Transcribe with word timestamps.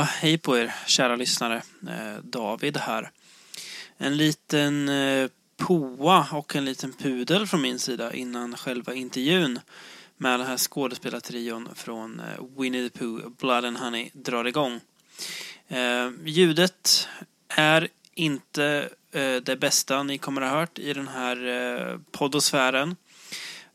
Ja, 0.00 0.04
hej 0.04 0.38
på 0.38 0.58
er 0.58 0.74
kära 0.86 1.16
lyssnare. 1.16 1.62
Eh, 1.88 2.22
David 2.22 2.76
här. 2.76 3.10
En 3.98 4.16
liten 4.16 4.88
eh, 4.88 5.30
poa 5.56 6.26
och 6.32 6.56
en 6.56 6.64
liten 6.64 6.92
pudel 6.92 7.46
från 7.46 7.62
min 7.62 7.78
sida 7.78 8.12
innan 8.12 8.56
själva 8.56 8.94
intervjun 8.94 9.60
med 10.16 10.40
den 10.40 10.46
här 10.46 10.56
skådespelartrion 10.56 11.68
från 11.74 12.20
eh, 12.20 12.44
Winnie 12.58 12.88
the 12.88 12.98
Pooh, 12.98 13.28
Blood 13.38 13.64
and 13.64 13.76
Honey 13.76 14.10
drar 14.12 14.44
igång. 14.44 14.80
Ljudet 16.24 17.08
är 17.48 17.88
inte 18.14 18.88
det 19.42 19.60
bästa 19.60 20.02
ni 20.02 20.18
kommer 20.18 20.42
att 20.42 20.50
ha 20.50 20.60
hört 20.60 20.78
i 20.78 20.92
den 20.92 21.08
här 21.08 22.00
poddosfären. 22.10 22.96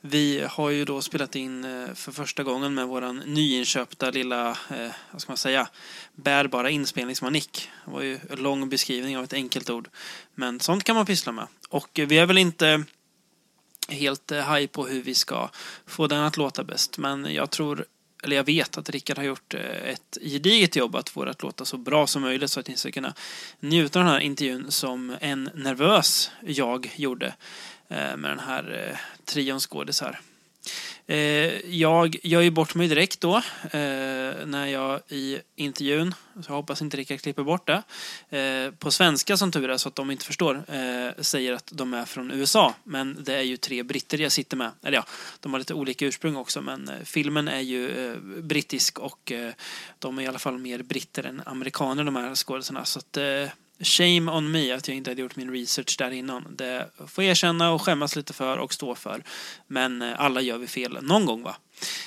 Vi 0.08 0.46
har 0.50 0.70
ju 0.70 0.86
då 0.86 1.02
spelat 1.02 1.36
in 1.36 1.64
eh, 1.64 1.94
för 1.94 2.12
första 2.12 2.44
gången 2.44 2.74
med 2.74 2.88
våran 2.88 3.18
nyinköpta 3.18 4.12
lilla, 4.12 4.50
eh, 4.50 4.92
vad 5.12 5.22
ska 5.22 5.32
man 5.32 5.38
säga, 5.38 5.68
bärbara 6.16 6.70
inspelningsmanick. 6.70 7.70
Det 7.86 7.92
var 7.92 8.02
ju 8.02 8.20
en 8.30 8.40
lång 8.40 8.70
beskrivning 8.70 9.18
av 9.18 9.24
ett 9.24 9.34
enkelt 9.34 9.70
ord. 9.70 9.90
Men 10.36 10.60
sånt 10.60 10.84
kan 10.84 10.96
man 10.96 11.06
pyssla 11.06 11.32
med. 11.32 11.48
Och 11.70 11.90
vi 11.94 12.18
är 12.18 12.26
väl 12.26 12.38
inte 12.38 12.84
helt 13.90 14.32
eh, 14.32 14.42
haj 14.42 14.68
på 14.68 14.88
hur 14.88 15.02
vi 15.02 15.16
ska 15.16 15.50
få 15.86 16.08
den 16.08 16.24
att 16.24 16.38
låta 16.38 16.64
bäst. 16.64 16.98
Men 16.98 17.34
jag 17.34 17.52
tror, 17.52 17.86
eller 18.26 18.36
jag 18.36 18.44
vet 18.44 18.78
att 18.78 18.90
Rickard 18.90 19.18
har 19.18 19.24
gjort 19.24 19.54
eh, 19.54 19.90
ett 19.90 20.18
gediget 20.22 20.76
jobb 20.76 20.96
att 20.96 21.10
få 21.10 21.26
det 21.26 21.32
att 21.32 21.44
låta 21.44 21.66
så 21.66 21.78
bra 21.78 22.08
som 22.08 22.22
möjligt 22.22 22.52
så 22.52 22.60
att 22.60 22.68
ni 22.68 22.78
ska 22.78 22.92
kunna 22.92 23.14
njuta 23.60 24.00
av 24.00 24.06
den 24.06 24.14
här 24.14 24.20
intervjun 24.20 24.72
som 24.72 25.16
en 25.22 25.50
nervös 25.54 26.32
jag 26.46 26.94
gjorde. 26.96 27.36
Eh, 27.90 28.18
med 28.18 28.32
den 28.32 28.40
här 28.40 28.90
eh, 28.90 28.98
trion 29.26 29.60
skådisar. 29.60 30.20
Eh, 31.08 31.18
jag 31.76 32.18
gör 32.24 32.42
ju 32.42 32.52
bort 32.52 32.76
mig 32.76 32.88
direkt 32.88 33.22
då 33.22 33.36
eh, 33.64 34.46
när 34.46 34.66
jag 34.66 35.00
i 35.08 35.40
intervjun, 35.56 36.16
så 36.34 36.52
jag 36.52 36.56
hoppas 36.56 36.82
inte 36.82 36.98
Rickard 36.98 37.22
klipper 37.22 37.44
bort 37.44 37.68
det, 37.68 37.84
eh, 38.38 38.72
på 38.72 38.92
svenska 38.92 39.38
som 39.38 39.52
tur 39.52 39.70
är 39.70 39.78
så 39.78 39.90
att 39.90 39.96
de 39.96 40.12
inte 40.12 40.26
förstår, 40.26 40.56
eh, 40.56 41.24
säger 41.24 41.54
att 41.54 41.72
de 41.74 41.94
är 41.94 42.06
från 42.06 42.32
USA. 42.32 42.74
Men 42.84 43.24
det 43.24 43.36
är 43.36 43.42
ju 43.42 43.58
tre 43.58 43.84
britter 43.84 44.22
jag 44.22 44.32
sitter 44.32 44.58
med. 44.58 44.72
Eller 44.84 44.98
ja, 44.98 45.06
de 45.40 45.54
har 45.54 45.60
lite 45.60 45.74
olika 45.74 46.06
ursprung 46.06 46.36
också 46.36 46.62
men 46.62 46.92
filmen 47.04 47.48
är 47.48 47.60
ju 47.60 48.16
brittisk 48.42 49.00
och 49.00 49.32
de 50.00 50.20
är 50.20 50.24
i 50.24 50.28
alla 50.28 50.40
fall 50.40 50.58
mer 50.58 50.84
britter 50.84 51.24
än 51.24 51.42
amerikaner 51.46 52.04
de 52.04 52.16
här 52.16 52.36
skådisarna. 52.36 52.86
Så 52.86 53.00
att 53.00 53.18
Shame 53.80 54.32
on 54.32 54.52
me 54.52 54.72
att 54.72 54.88
jag 54.88 54.98
inte 54.98 55.12
hade 55.12 55.22
gjort 55.22 55.36
min 55.36 55.52
research 55.52 55.96
där 55.98 56.12
innan. 56.12 56.56
Det 56.56 56.90
får 57.08 57.24
jag 57.24 57.32
erkänna 57.32 57.72
och 57.72 57.82
skämmas 57.82 58.16
lite 58.16 58.34
för 58.34 58.58
och 58.58 58.74
stå 58.74 58.96
för. 58.96 59.24
Men 59.68 60.02
eh, 60.02 60.22
alla 60.22 60.42
gör 60.42 60.58
vi 60.58 60.68
fel 60.68 60.98
någon 61.02 61.26
gång 61.26 61.44
va. 61.44 61.56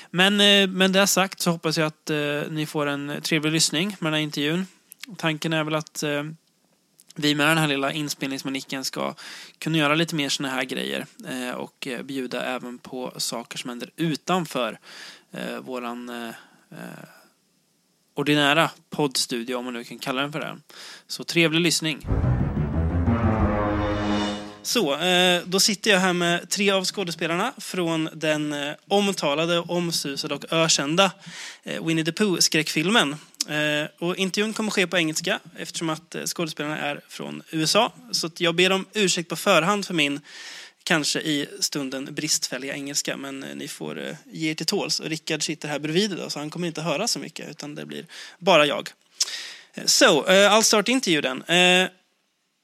Men 0.09 0.41
eh, 0.41 0.67
med 0.67 0.91
det 0.91 1.07
sagt 1.07 1.41
så 1.41 1.51
hoppas 1.51 1.77
jag 1.77 1.87
att 1.87 2.09
eh, 2.09 2.41
ni 2.49 2.65
får 2.65 2.85
en 2.85 3.21
trevlig 3.21 3.51
lyssning 3.51 3.95
med 3.99 4.11
den 4.11 4.13
här 4.13 4.21
intervjun. 4.21 4.67
Tanken 5.17 5.53
är 5.53 5.63
väl 5.63 5.75
att 5.75 6.03
vi 7.15 7.35
med 7.35 7.47
den 7.47 7.57
här 7.57 7.67
lilla 7.67 7.91
inspelningsmanicken 7.91 8.83
ska 8.83 9.13
kunna 9.57 9.77
göra 9.77 9.95
lite 9.95 10.15
mer 10.15 10.29
sådana 10.29 10.55
här 10.55 10.63
grejer 10.63 11.05
och 11.55 11.87
bjuda 12.03 12.45
även 12.45 12.77
på 12.77 13.13
saker 13.17 13.57
som 13.57 13.69
händer 13.69 13.89
utanför 13.95 14.79
våran 15.61 16.33
ordinära 18.19 18.69
poddstudio 18.89 19.55
om 19.55 19.65
man 19.65 19.73
nu 19.73 19.83
kan 19.83 19.99
kalla 19.99 20.21
den 20.21 20.31
för 20.31 20.39
det. 20.39 20.57
Så 21.07 21.23
trevlig 21.23 21.61
lyssning. 21.61 22.07
Så, 24.61 24.95
eh, 24.95 25.41
då 25.45 25.59
sitter 25.59 25.91
jag 25.91 25.99
här 25.99 26.13
med 26.13 26.49
tre 26.49 26.71
av 26.71 26.85
skådespelarna 26.85 27.53
från 27.57 28.09
den 28.13 28.53
eh, 28.53 28.73
omtalade, 28.87 29.59
omsusade 29.59 30.35
och 30.35 30.45
ökända 30.53 31.11
eh, 31.63 31.85
Winnie 31.85 32.05
the 32.05 32.11
Pooh-skräckfilmen. 32.11 33.15
Och 33.99 34.15
intervjun 34.15 34.53
kommer 34.53 34.71
ske 34.71 34.87
på 34.87 34.97
engelska 34.97 35.39
eftersom 35.57 35.89
att 35.89 36.15
skådespelarna 36.25 36.77
är 36.77 37.01
från 37.09 37.41
USA. 37.51 37.93
Så 38.11 38.29
jag 38.37 38.55
ber 38.55 38.71
om 38.71 38.85
ursäkt 38.93 39.29
på 39.29 39.35
förhand 39.35 39.85
för 39.85 39.93
min 39.93 40.19
kanske 40.89 41.19
i 41.19 41.47
stunden 41.59 42.13
bristfälliga 42.15 42.73
engelska, 42.73 43.17
men 43.17 43.43
eh, 43.43 43.55
ni 43.55 43.67
får 43.67 44.07
eh, 44.07 44.15
ge 44.31 44.51
er 44.51 44.55
till 44.55 44.65
tåls. 44.65 44.99
Och 44.99 45.09
Rickard 45.09 45.43
sitter 45.43 45.67
här 45.67 45.79
bredvid 45.79 46.13
idag, 46.13 46.31
så 46.31 46.39
han 46.39 46.49
kommer 46.49 46.67
inte 46.67 46.81
höra 46.81 47.07
så 47.07 47.19
mycket, 47.19 47.49
utan 47.49 47.75
det 47.75 47.85
blir 47.85 48.05
bara 48.39 48.65
jag. 48.65 48.89
Eh, 49.73 49.85
so, 49.85 50.05
uh, 50.05 50.53
I'll 50.53 50.63
start 50.63 50.89
interview 50.89 51.21
then. 51.29 51.37
Uh, 51.41 51.89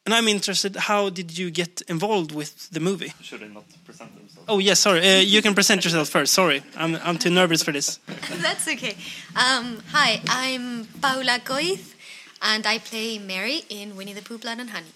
and 0.05 0.13
I'm 0.15 0.27
interested, 0.27 0.75
how 0.75 1.09
did 1.09 1.39
you 1.39 1.51
get 1.51 1.81
involved 1.87 2.31
with 2.31 2.69
the 2.73 2.79
movie? 2.79 3.13
Should 3.21 3.43
I 3.43 3.53
not 3.53 3.63
present 3.85 4.09
themselves? 4.15 4.49
Oh 4.49 4.61
yes, 4.61 4.79
sorry. 4.79 4.99
Uh, 4.99 5.21
you 5.33 5.41
can 5.41 5.53
present 5.53 5.83
yourself 5.83 6.09
first. 6.09 6.33
Sorry, 6.33 6.63
I'm, 6.77 6.95
I'm 7.03 7.17
too 7.17 7.31
nervous 7.31 7.63
for 7.63 7.73
this. 7.73 7.99
That's 8.41 8.67
okay. 8.67 8.95
Um, 9.35 9.83
hi, 9.93 10.21
I'm 10.27 10.87
Paula 11.01 11.39
Goith, 11.45 11.93
and 12.41 12.65
I 12.65 12.79
play 12.79 13.19
Mary 13.19 13.61
in 13.69 13.95
Winnie 13.95 14.13
the 14.13 14.21
Pooh, 14.21 14.39
Blood 14.39 14.59
and 14.59 14.69
Honey. 14.69 14.93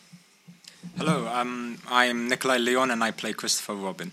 Hello, 0.97 1.27
um, 1.27 1.77
I'm 1.89 2.27
Nikolai 2.27 2.57
Leon 2.57 2.91
and 2.91 3.03
I 3.03 3.11
play 3.11 3.33
Christopher 3.33 3.75
Robin. 3.75 4.11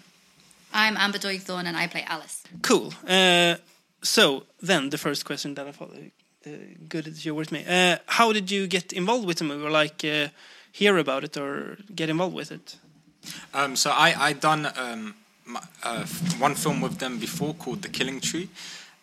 I'm 0.73 0.97
Amber 0.97 1.19
Doig-Thorne 1.19 1.67
and 1.67 1.77
I 1.77 1.87
play 1.87 2.05
Alice. 2.07 2.43
Cool. 2.63 2.93
Uh, 3.07 3.57
so 4.03 4.45
then 4.61 4.91
the 4.91 4.99
first 4.99 5.25
question 5.25 5.55
that 5.55 5.67
I 5.67 5.73
thought, 5.73 5.91
Uh, 6.47 6.51
good 6.89 7.05
that 7.05 7.25
you're 7.25 7.39
with 7.39 7.51
me. 7.51 7.65
Uh, 7.67 7.97
how 8.07 8.33
did 8.33 8.51
you 8.51 8.69
get 8.69 8.93
involved 8.93 9.27
with 9.27 9.39
the 9.39 9.45
movie, 9.45 9.65
or 9.67 9.71
like 9.83 10.05
uh, 10.05 10.29
hear 10.71 10.97
about 10.97 11.25
it, 11.25 11.37
or 11.37 11.77
get 11.93 12.09
involved 12.09 12.37
with 12.37 12.51
it? 12.53 12.79
Um, 13.53 13.75
so 13.77 13.91
I 13.91 14.31
I 14.31 14.33
done 14.35 14.71
um, 14.77 15.15
my, 15.45 15.61
uh, 15.83 16.05
one 16.41 16.55
film 16.55 16.81
with 16.83 16.99
them 16.99 17.19
before 17.19 17.55
called 17.55 17.83
The 17.83 17.89
Killing 17.89 18.21
Tree, 18.21 18.49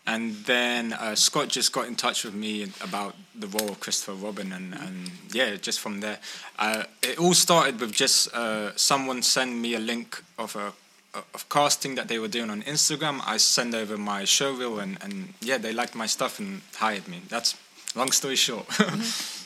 and 0.06 0.36
then 0.46 0.94
uh, 0.94 1.16
Scott 1.16 1.47
just 1.47 1.72
got 1.72 1.88
in 1.88 1.96
touch 1.96 2.25
with 2.25 2.34
me 2.34 2.64
about 2.81 3.16
the 3.36 3.47
role 3.47 3.69
of 3.69 3.80
Christopher 3.80 4.14
Robin, 4.14 4.52
and, 4.52 4.74
and 4.74 5.12
yeah, 5.31 5.56
just 5.56 5.80
from 5.80 6.02
there, 6.02 6.19
uh, 6.59 6.84
it 7.02 7.18
all 7.18 7.34
started 7.34 7.80
with 7.80 7.91
just 7.91 8.34
uh, 8.34 8.75
someone 8.75 9.22
send 9.22 9.62
me 9.62 9.75
a 9.75 9.80
link 9.80 10.22
of 10.38 10.56
a 10.56 10.74
of 11.13 11.47
casting 11.47 11.94
that 11.96 12.08
they 12.08 12.18
were 12.18 12.28
doing 12.28 12.50
on 12.50 12.63
Instagram. 12.63 13.22
I 13.25 13.38
send 13.38 13.75
over 13.75 13.97
my 13.97 14.25
show 14.25 14.52
reel, 14.53 14.80
and, 14.80 14.97
and 15.02 15.34
yeah, 15.42 15.58
they 15.58 15.72
liked 15.72 15.96
my 15.96 16.08
stuff 16.08 16.40
and 16.40 16.62
hired 16.75 17.08
me. 17.08 17.22
That's 17.30 17.56
long 17.96 18.12
story 18.12 18.36
short. 18.36 18.68
Mm-hmm. 18.84 19.40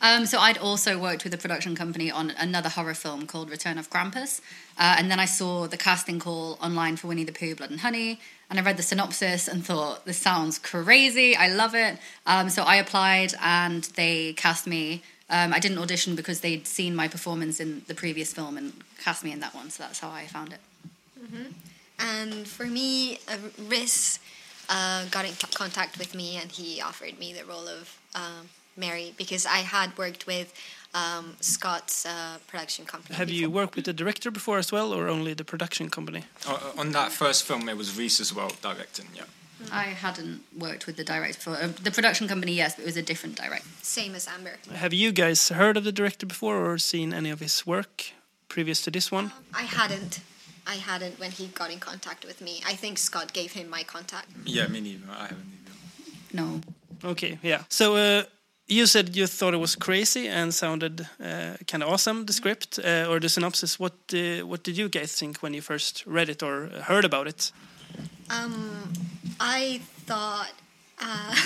Um, 0.00 0.26
so 0.26 0.38
I'd 0.38 0.58
also 0.58 0.96
worked 0.96 1.24
with 1.24 1.34
a 1.34 1.38
production 1.38 1.74
company 1.74 2.08
on 2.08 2.30
another 2.30 2.68
horror 2.68 2.94
film 2.94 3.26
called 3.26 3.50
Return 3.50 3.78
of 3.78 3.90
Krampus, 3.90 4.40
uh, 4.78 4.94
and 4.96 5.10
then 5.10 5.18
I 5.18 5.24
saw 5.24 5.66
the 5.66 5.76
casting 5.76 6.20
call 6.20 6.56
online 6.62 6.96
for 6.96 7.08
Winnie 7.08 7.24
the 7.24 7.32
Pooh, 7.32 7.56
Blood 7.56 7.70
and 7.70 7.80
Honey, 7.80 8.20
and 8.50 8.58
I 8.58 8.62
read 8.62 8.76
the 8.76 8.82
synopsis 8.82 9.48
and 9.48 9.64
thought 9.64 10.04
this 10.04 10.18
sounds 10.18 10.58
crazy. 10.58 11.36
I 11.36 11.48
love 11.48 11.74
it. 11.74 11.98
Um, 12.26 12.48
so 12.48 12.62
I 12.62 12.76
applied, 12.76 13.34
and 13.42 13.84
they 13.94 14.32
cast 14.34 14.66
me. 14.66 15.02
Um, 15.30 15.52
I 15.52 15.58
didn't 15.58 15.78
audition 15.78 16.16
because 16.16 16.40
they'd 16.40 16.66
seen 16.66 16.96
my 16.96 17.08
performance 17.08 17.60
in 17.60 17.82
the 17.86 17.94
previous 17.94 18.32
film 18.32 18.56
and 18.56 18.72
cast 18.98 19.22
me 19.22 19.32
in 19.32 19.40
that 19.40 19.54
one. 19.54 19.68
So 19.70 19.82
that's 19.82 20.00
how 20.00 20.10
I 20.10 20.26
found 20.26 20.52
it. 20.52 20.60
Mm-hmm. 21.22 21.52
And 21.98 22.48
for 22.48 22.64
me, 22.64 23.18
uh, 23.28 23.36
Rhys 23.68 24.18
uh, 24.70 25.04
got 25.10 25.26
in 25.26 25.34
contact 25.54 25.98
with 25.98 26.14
me, 26.14 26.36
and 26.36 26.50
he 26.50 26.80
offered 26.80 27.18
me 27.18 27.32
the 27.32 27.44
role 27.44 27.68
of. 27.68 27.98
Um, 28.14 28.48
Mary 28.78 29.12
because 29.16 29.44
I 29.46 29.58
had 29.58 29.96
worked 29.98 30.26
with 30.26 30.54
um, 30.94 31.36
Scott's 31.40 32.06
uh, 32.06 32.38
production 32.46 32.84
company. 32.86 33.16
Have 33.16 33.28
before. 33.28 33.40
you 33.40 33.50
worked 33.50 33.76
with 33.76 33.84
the 33.84 33.92
director 33.92 34.30
before 34.30 34.58
as 34.58 34.72
well, 34.72 34.94
or 34.94 35.08
only 35.08 35.34
the 35.34 35.44
production 35.44 35.90
company? 35.90 36.24
Uh, 36.46 36.58
on 36.78 36.92
that 36.92 37.12
first 37.12 37.44
film, 37.44 37.68
it 37.68 37.76
was 37.76 37.98
Rhys 37.98 38.20
as 38.20 38.32
well 38.34 38.50
directing. 38.62 39.06
Yeah. 39.14 39.24
I 39.72 39.84
hadn't 39.84 40.42
worked 40.56 40.86
with 40.86 40.96
the 40.96 41.04
director 41.04 41.38
before. 41.38 41.56
Uh, 41.56 41.72
the 41.82 41.90
production 41.90 42.28
company, 42.28 42.52
yes, 42.52 42.76
but 42.76 42.82
it 42.82 42.86
was 42.86 42.96
a 42.96 43.02
different 43.02 43.36
director. 43.36 43.68
Same 43.82 44.14
as 44.14 44.28
Amber. 44.28 44.52
Have 44.72 44.94
you 44.94 45.12
guys 45.12 45.48
heard 45.48 45.76
of 45.76 45.84
the 45.84 45.92
director 45.92 46.26
before 46.26 46.64
or 46.64 46.78
seen 46.78 47.12
any 47.12 47.30
of 47.30 47.40
his 47.40 47.66
work 47.66 48.12
previous 48.48 48.80
to 48.82 48.90
this 48.90 49.10
one? 49.10 49.26
Um, 49.26 49.32
I 49.54 49.62
hadn't. 49.62 50.20
I 50.66 50.74
hadn't 50.74 51.18
when 51.18 51.30
he 51.30 51.46
got 51.48 51.72
in 51.72 51.80
contact 51.80 52.24
with 52.26 52.40
me. 52.40 52.60
I 52.66 52.74
think 52.74 52.98
Scott 52.98 53.32
gave 53.32 53.52
him 53.52 53.68
my 53.68 53.82
contact. 53.82 54.28
Yeah, 54.44 54.68
me 54.68 54.80
neither. 54.80 55.04
I 55.10 55.22
haven't 55.22 55.46
either. 55.64 55.72
No. 56.32 56.60
Okay, 57.04 57.38
yeah. 57.42 57.62
So, 57.68 57.96
uh, 57.96 58.22
you 58.68 58.86
said 58.86 59.16
you 59.16 59.26
thought 59.26 59.54
it 59.54 59.58
was 59.58 59.74
crazy 59.74 60.28
and 60.28 60.52
sounded 60.52 61.08
uh, 61.22 61.54
kind 61.66 61.82
of 61.82 61.88
awesome. 61.88 62.26
The 62.26 62.32
script 62.32 62.78
uh, 62.78 63.06
or 63.08 63.18
the 63.18 63.28
synopsis. 63.28 63.80
What 63.80 63.94
uh, 64.12 64.46
what 64.46 64.62
did 64.62 64.76
you 64.76 64.88
guys 64.88 65.12
think 65.18 65.38
when 65.38 65.54
you 65.54 65.62
first 65.62 66.04
read 66.06 66.28
it 66.28 66.42
or 66.42 66.68
heard 66.82 67.04
about 67.04 67.26
it? 67.26 67.52
Um, 68.30 68.92
I 69.40 69.80
thought. 70.06 70.52
Uh, 71.00 71.34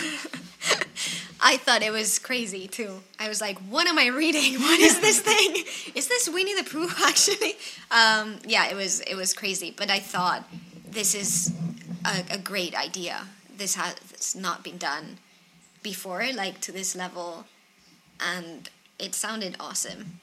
I 1.45 1.57
thought 1.57 1.83
it 1.83 1.91
was 1.91 2.19
crazy 2.19 2.69
too. 2.69 3.03
I 3.19 3.29
was 3.29 3.41
like, 3.41 3.59
"What 3.71 3.87
am 3.87 3.99
I 3.99 4.07
reading? 4.07 4.61
What 4.61 4.81
is 4.81 5.01
this 5.01 5.21
thing? 5.31 5.65
Is 5.95 6.09
this 6.09 6.29
Winnie 6.29 6.55
the 6.55 6.69
Pooh?" 6.69 6.89
Actually, 7.07 7.55
um, 7.91 8.39
yeah, 8.47 8.69
it 8.69 8.77
was 8.77 9.01
it 9.01 9.15
was 9.15 9.33
crazy. 9.33 9.73
But 9.77 9.91
I 9.91 10.01
thought 10.01 10.49
this 10.91 11.15
is 11.15 11.53
a, 12.05 12.35
a 12.35 12.39
great 12.39 12.75
idea. 12.75 13.27
This 13.57 13.77
has 13.77 14.35
not 14.35 14.65
been 14.65 14.79
done 14.79 15.19
before, 15.83 16.25
like 16.35 16.61
to 16.63 16.73
this 16.73 16.95
level, 16.95 17.47
and 18.21 18.69
it 18.99 19.15
sounded 19.15 19.57
awesome. 19.59 20.21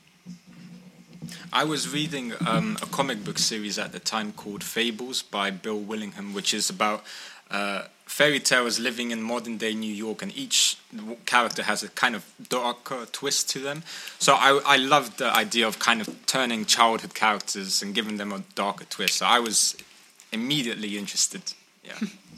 I 1.51 1.63
was 1.63 1.91
reading 1.93 2.33
um, 2.47 2.77
a 2.81 2.85
comic 2.85 3.23
book 3.23 3.37
series 3.37 3.77
at 3.77 3.91
the 3.91 3.99
time 3.99 4.31
called 4.33 4.63
Fables 4.63 5.21
by 5.21 5.51
Bill 5.51 5.79
Willingham, 5.79 6.33
which 6.33 6.53
is 6.53 6.69
about 6.69 7.03
uh, 7.51 7.83
fairy 8.05 8.39
tales 8.39 8.79
living 8.79 9.11
in 9.11 9.21
modern 9.21 9.57
day 9.57 9.73
New 9.73 9.93
York, 9.93 10.21
and 10.21 10.35
each 10.37 10.77
character 11.25 11.63
has 11.63 11.83
a 11.83 11.89
kind 11.89 12.15
of 12.15 12.25
darker 12.49 13.05
twist 13.11 13.49
to 13.51 13.59
them. 13.59 13.83
So 14.19 14.33
I 14.33 14.61
I 14.65 14.77
loved 14.77 15.17
the 15.17 15.35
idea 15.35 15.67
of 15.67 15.79
kind 15.79 16.01
of 16.01 16.25
turning 16.25 16.65
childhood 16.65 17.13
characters 17.13 17.81
and 17.81 17.93
giving 17.93 18.17
them 18.17 18.31
a 18.31 18.43
darker 18.55 18.85
twist. 18.85 19.17
So 19.17 19.25
I 19.25 19.39
was 19.39 19.75
immediately 20.31 20.97
interested. 20.97 21.41
Yeah. 21.83 21.97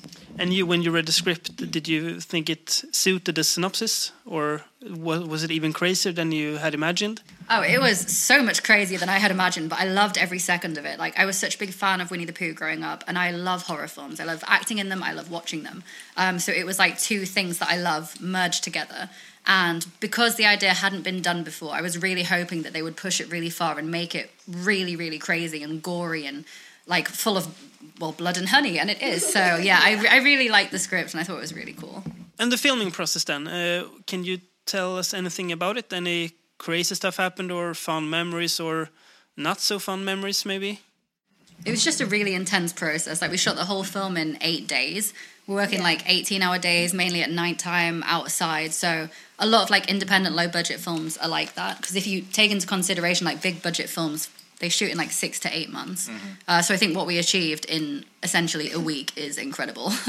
And 0.41 0.51
you, 0.51 0.65
when 0.65 0.81
you 0.81 0.89
read 0.89 1.05
the 1.05 1.11
script, 1.11 1.55
did 1.55 1.87
you 1.87 2.19
think 2.19 2.49
it 2.49 2.67
suited 2.91 3.35
the 3.35 3.43
synopsis, 3.43 4.11
or 4.25 4.63
was, 4.81 5.43
it 5.43 5.51
even 5.51 5.71
crazier 5.71 6.11
than 6.11 6.31
you 6.31 6.57
had 6.57 6.73
imagined? 6.73 7.21
Oh, 7.47 7.61
it 7.61 7.79
was 7.79 7.99
so 7.99 8.41
much 8.41 8.63
crazier 8.63 8.97
than 8.97 9.07
I 9.07 9.19
had 9.19 9.29
imagined, 9.29 9.69
but 9.69 9.79
I 9.79 9.83
loved 9.83 10.17
every 10.17 10.39
second 10.39 10.79
of 10.79 10.85
it. 10.85 10.97
Like, 10.97 11.15
I 11.19 11.25
was 11.25 11.37
such 11.37 11.57
a 11.57 11.59
big 11.59 11.69
fan 11.69 12.01
of 12.01 12.09
Winnie 12.09 12.25
the 12.25 12.33
Pooh 12.33 12.53
growing 12.53 12.83
up, 12.83 13.03
and 13.07 13.19
I 13.19 13.29
love 13.29 13.67
horror 13.67 13.87
films. 13.87 14.19
I 14.19 14.23
love 14.23 14.43
acting 14.47 14.79
in 14.79 14.89
them, 14.89 15.03
I 15.03 15.13
love 15.13 15.29
watching 15.29 15.61
them. 15.61 15.83
Um, 16.17 16.39
so 16.39 16.51
it 16.51 16.65
was 16.65 16.79
like 16.79 16.97
two 16.97 17.27
things 17.27 17.59
that 17.59 17.69
I 17.69 17.77
love 17.77 18.19
merged 18.19 18.63
together. 18.63 19.11
And 19.45 19.85
because 19.99 20.37
the 20.37 20.47
idea 20.47 20.73
hadn't 20.73 21.03
been 21.03 21.21
done 21.21 21.43
before, 21.43 21.75
I 21.75 21.81
was 21.81 22.01
really 22.01 22.23
hoping 22.23 22.63
that 22.63 22.73
they 22.73 22.81
would 22.81 22.97
push 22.97 23.21
it 23.21 23.31
really 23.31 23.51
far 23.51 23.77
and 23.77 23.91
make 23.91 24.15
it 24.15 24.31
really, 24.47 24.95
really 24.95 25.19
crazy 25.19 25.61
and 25.61 25.83
gory 25.83 26.25
and 26.25 26.45
like 26.87 27.07
full 27.07 27.37
of, 27.37 27.55
well, 27.99 28.11
blood 28.11 28.37
and 28.37 28.49
honey. 28.49 28.79
And 28.79 28.89
it 28.89 29.01
is. 29.01 29.25
So, 29.33 29.39
yeah, 29.39 29.79
I, 29.81 30.05
I 30.09 30.17
really 30.23 30.49
liked 30.49 30.71
the 30.71 30.79
script 30.79 31.13
and 31.13 31.21
I 31.21 31.23
thought 31.23 31.37
it 31.37 31.41
was 31.41 31.53
really 31.53 31.73
cool. 31.73 32.03
And 32.39 32.51
the 32.51 32.57
filming 32.57 32.91
process 32.91 33.23
then, 33.23 33.47
uh, 33.47 33.83
can 34.07 34.23
you 34.23 34.39
tell 34.65 34.97
us 34.97 35.13
anything 35.13 35.51
about 35.51 35.77
it? 35.77 35.93
Any 35.93 36.31
crazy 36.57 36.95
stuff 36.95 37.17
happened, 37.17 37.51
or 37.51 37.73
fun 37.73 38.09
memories, 38.09 38.59
or 38.59 38.89
not 39.37 39.59
so 39.59 39.79
fun 39.79 40.03
memories, 40.05 40.45
maybe? 40.45 40.79
it 41.63 41.69
was 41.69 41.83
just 41.83 42.01
a 42.01 42.05
really 42.07 42.33
intense 42.33 42.73
process. 42.73 43.21
Like 43.21 43.29
we 43.29 43.37
shot 43.37 43.55
the 43.55 43.65
whole 43.65 43.83
film 43.83 44.17
in 44.17 44.37
eight 44.41 44.67
days. 44.67 45.13
We're 45.45 45.55
working 45.55 45.79
Yeah. 45.79 45.83
like 45.91 46.01
eighteen 46.07 46.41
hour 46.41 46.57
days, 46.57 46.91
mainly 46.93 47.21
at 47.21 47.29
nighttime 47.29 48.03
outside. 48.07 48.73
So 48.73 49.09
a 49.37 49.45
lot 49.45 49.63
of 49.63 49.69
like 49.69 49.87
independent 49.89 50.35
low 50.35 50.47
budget 50.47 50.79
films 50.79 51.17
are 51.17 51.27
like 51.29 51.53
that. 51.53 51.77
Because 51.77 51.95
if 51.95 52.07
you 52.07 52.21
take 52.21 52.49
into 52.51 52.65
consideration 52.65 53.25
like 53.25 53.41
big 53.43 53.61
budget 53.61 53.89
films, 53.89 54.29
they 54.61 54.69
shoot 54.69 54.91
in 54.91 54.97
like 54.97 55.11
six 55.11 55.39
to 55.39 55.49
eight 55.57 55.69
months. 55.69 56.09
Uh, 56.47 56.61
so 56.61 56.73
I 56.73 56.77
think 56.77 56.95
what 56.95 57.07
we 57.07 57.17
achieved 57.17 57.65
in 57.65 58.05
essentially 58.23 58.71
a 58.71 58.79
week 58.79 59.11
is 59.17 59.37
incredible. 59.37 59.91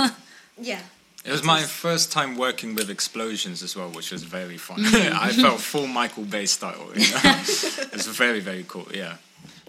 Yeah. 0.61 0.81
It 1.25 1.31
was 1.31 1.43
my 1.43 1.63
first 1.63 2.11
time 2.13 2.37
working 2.37 2.75
with 2.75 2.91
explosions 2.91 3.63
as 3.63 3.77
well, 3.77 3.89
which 3.89 4.11
was 4.11 4.25
very 4.25 4.59
fun. 4.59 4.81
I 5.29 5.33
felt 5.33 5.61
full 5.61 5.87
Michael 5.87 6.25
Bay 6.25 6.47
style. 6.47 6.91
You 6.95 7.11
know? 7.11 7.21
it 7.25 7.93
was 7.93 8.07
very, 8.09 8.41
very 8.41 8.65
cool. 8.67 8.87
Yeah. 8.93 9.17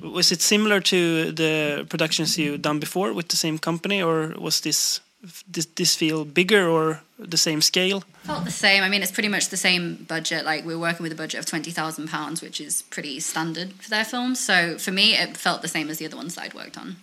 Was 0.02 0.32
it 0.32 0.42
similar 0.42 0.82
to 0.82 1.32
the 1.32 1.86
productions 1.90 2.38
you 2.38 2.58
done 2.58 2.80
before 2.80 3.14
with 3.14 3.28
the 3.28 3.38
same 3.38 3.60
company, 3.60 4.02
or 4.02 4.34
was 4.38 4.62
this 4.62 5.00
this, 5.48 5.66
this 5.66 5.96
feel 5.96 6.26
bigger 6.26 6.68
or 6.68 7.02
the 7.18 7.38
same 7.38 7.62
scale? 7.62 8.04
Felt 8.24 8.46
the 8.46 8.52
same. 8.52 8.84
I 8.84 8.90
mean, 8.90 9.02
it's 9.02 9.12
pretty 9.12 9.30
much 9.30 9.50
the 9.50 9.58
same 9.58 10.06
budget. 10.08 10.46
Like 10.46 10.66
we're 10.66 10.80
working 10.80 11.04
with 11.04 11.12
a 11.12 11.16
budget 11.16 11.40
of 11.40 11.46
twenty 11.46 11.72
thousand 11.72 12.10
pounds, 12.10 12.42
which 12.42 12.60
is 12.60 12.82
pretty 12.84 13.20
standard 13.20 13.74
for 13.74 13.90
their 13.90 14.06
films. 14.06 14.40
So 14.40 14.78
for 14.78 14.92
me, 14.92 15.16
it 15.16 15.38
felt 15.38 15.62
the 15.62 15.68
same 15.68 15.90
as 15.90 15.98
the 15.98 16.06
other 16.06 16.18
ones 16.18 16.36
that 16.36 16.44
I'd 16.46 16.54
worked 16.54 16.78
on. 16.78 16.98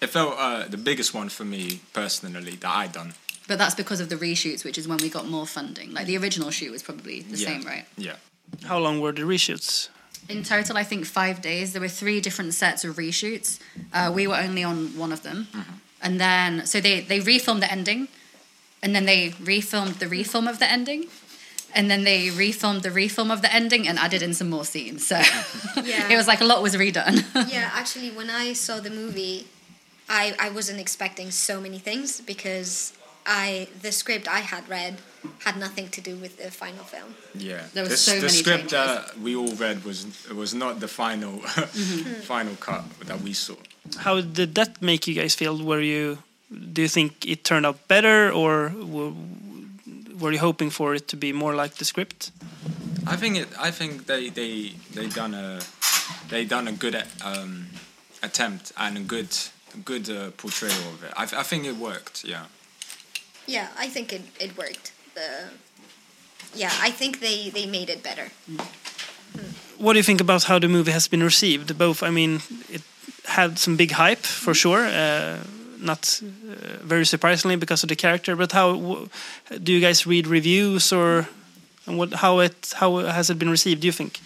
It 0.00 0.08
felt 0.08 0.34
uh, 0.38 0.66
the 0.66 0.76
biggest 0.76 1.14
one 1.14 1.28
for 1.28 1.44
me 1.44 1.80
personally 1.92 2.56
that 2.56 2.68
I'd 2.68 2.92
done. 2.92 3.14
But 3.46 3.58
that's 3.58 3.74
because 3.74 4.00
of 4.00 4.08
the 4.08 4.16
reshoots, 4.16 4.64
which 4.64 4.78
is 4.78 4.88
when 4.88 4.98
we 4.98 5.08
got 5.08 5.28
more 5.28 5.46
funding. 5.46 5.92
Like 5.92 6.06
the 6.06 6.16
original 6.16 6.50
shoot 6.50 6.72
was 6.72 6.82
probably 6.82 7.22
the 7.22 7.36
yeah. 7.36 7.48
same, 7.48 7.62
right? 7.62 7.84
Yeah. 7.96 8.16
How 8.64 8.78
long 8.78 9.00
were 9.00 9.12
the 9.12 9.22
reshoots? 9.22 9.88
In 10.28 10.42
total, 10.44 10.76
I 10.76 10.84
think 10.84 11.04
five 11.04 11.42
days. 11.42 11.72
There 11.72 11.82
were 11.82 11.88
three 11.88 12.20
different 12.20 12.54
sets 12.54 12.84
of 12.84 12.96
reshoots. 12.96 13.58
Uh, 13.92 14.12
we 14.14 14.26
were 14.26 14.36
only 14.36 14.62
on 14.62 14.96
one 14.96 15.12
of 15.12 15.22
them, 15.22 15.48
and 16.02 16.20
then 16.20 16.66
so 16.66 16.80
they 16.80 17.00
they 17.00 17.20
refilmed 17.20 17.60
the 17.60 17.70
ending, 17.70 18.08
and 18.82 18.94
then 18.94 19.06
they 19.06 19.30
refilmed 19.30 19.98
the 19.98 20.06
refilm 20.06 20.48
of 20.48 20.58
the 20.58 20.70
ending, 20.70 21.06
and 21.74 21.90
then 21.90 22.04
they 22.04 22.28
refilmed 22.28 22.82
the 22.82 22.90
refilm 22.90 23.32
of 23.32 23.42
the 23.42 23.52
ending 23.52 23.88
and 23.88 23.98
added 23.98 24.22
in 24.22 24.34
some 24.34 24.50
more 24.50 24.64
scenes. 24.64 25.06
So 25.06 25.16
Yeah. 25.82 26.10
it 26.12 26.16
was 26.16 26.26
like 26.26 26.40
a 26.40 26.44
lot 26.44 26.62
was 26.62 26.74
redone. 26.74 27.24
yeah, 27.52 27.70
actually, 27.72 28.10
when 28.10 28.30
I 28.30 28.52
saw 28.52 28.80
the 28.80 28.90
movie, 28.90 29.46
I, 30.08 30.34
I 30.38 30.50
wasn't 30.50 30.80
expecting 30.80 31.30
so 31.30 31.60
many 31.60 31.78
things 31.78 32.20
because 32.20 32.92
I 33.24 33.68
the 33.80 33.92
script 33.92 34.28
I 34.28 34.40
had 34.40 34.68
read 34.68 34.98
had 35.40 35.56
nothing 35.56 35.88
to 35.90 36.00
do 36.00 36.16
with 36.16 36.38
the 36.42 36.50
final 36.50 36.84
film. 36.84 37.14
Yeah. 37.34 37.62
There 37.72 37.84
was 37.84 37.92
the, 37.92 37.96
so 37.96 38.14
the 38.16 38.20
many 38.22 38.32
script 38.32 38.70
changes. 38.70 38.72
that 38.72 39.18
we 39.20 39.36
all 39.36 39.54
read 39.54 39.84
was 39.84 40.06
was 40.34 40.52
not 40.54 40.80
the 40.80 40.88
final 40.88 41.38
mm-hmm. 41.40 42.20
final 42.22 42.56
cut 42.56 42.84
that 43.06 43.20
we 43.20 43.32
saw. 43.32 43.54
How 43.98 44.20
did 44.20 44.54
that 44.54 44.80
make 44.80 45.06
you 45.06 45.14
guys 45.14 45.34
feel? 45.34 45.62
Were 45.62 45.80
you 45.80 46.18
do 46.72 46.82
you 46.82 46.88
think 46.88 47.26
it 47.26 47.44
turned 47.44 47.66
out 47.66 47.88
better, 47.88 48.30
or 48.30 48.72
were, 48.76 49.12
were 50.18 50.32
you 50.32 50.38
hoping 50.38 50.70
for 50.70 50.94
it 50.94 51.08
to 51.08 51.16
be 51.16 51.32
more 51.32 51.54
like 51.54 51.74
the 51.74 51.84
script? 51.84 52.30
I 53.06 53.16
think 53.16 53.36
it. 53.36 53.48
I 53.58 53.70
think 53.70 54.06
they 54.06 54.30
they 54.30 54.72
they 54.94 55.08
done 55.08 55.34
a 55.34 55.60
they 56.28 56.44
done 56.44 56.68
a 56.68 56.72
good 56.72 57.02
um, 57.24 57.66
attempt 58.22 58.72
and 58.76 58.96
a 58.96 59.00
good 59.00 59.36
good 59.84 60.08
uh, 60.10 60.30
portrayal 60.36 60.88
of 60.94 61.02
it. 61.04 61.12
I, 61.16 61.24
I 61.40 61.42
think 61.42 61.64
it 61.64 61.76
worked. 61.76 62.24
Yeah. 62.24 62.44
Yeah, 63.46 63.68
I 63.76 63.88
think 63.88 64.12
it, 64.12 64.22
it 64.38 64.56
worked. 64.56 64.92
The 65.14 65.50
yeah, 66.54 66.72
I 66.80 66.90
think 66.90 67.20
they, 67.20 67.50
they 67.50 67.66
made 67.66 67.88
it 67.88 68.02
better. 68.02 68.28
What 69.78 69.94
do 69.94 69.98
you 69.98 70.02
think 70.02 70.20
about 70.20 70.44
how 70.44 70.58
the 70.58 70.68
movie 70.68 70.92
has 70.92 71.08
been 71.08 71.22
received? 71.22 71.76
Both, 71.78 72.02
I 72.02 72.10
mean, 72.10 72.42
it 72.70 72.82
had 73.32 73.58
some 73.58 73.76
big 73.76 73.92
hype 73.92 74.24
for 74.24 74.54
sure. 74.54 74.86
Uh, 74.86 75.38
not 75.80 76.20
uh, 76.22 76.78
very 76.84 77.04
surprisingly 77.04 77.56
because 77.56 77.82
of 77.82 77.88
the 77.88 77.96
character, 77.96 78.36
but 78.36 78.52
how 78.52 79.08
do 79.62 79.72
you 79.72 79.80
guys 79.80 80.06
read 80.06 80.26
reviews 80.26 80.92
or 80.92 81.26
what 81.86 82.12
how 82.14 82.38
it 82.38 82.72
how 82.76 82.98
has 82.98 83.30
it 83.30 83.38
been 83.38 83.50
received? 83.50 83.80
Do 83.80 83.86
you 83.86 83.92
think? 83.92 84.20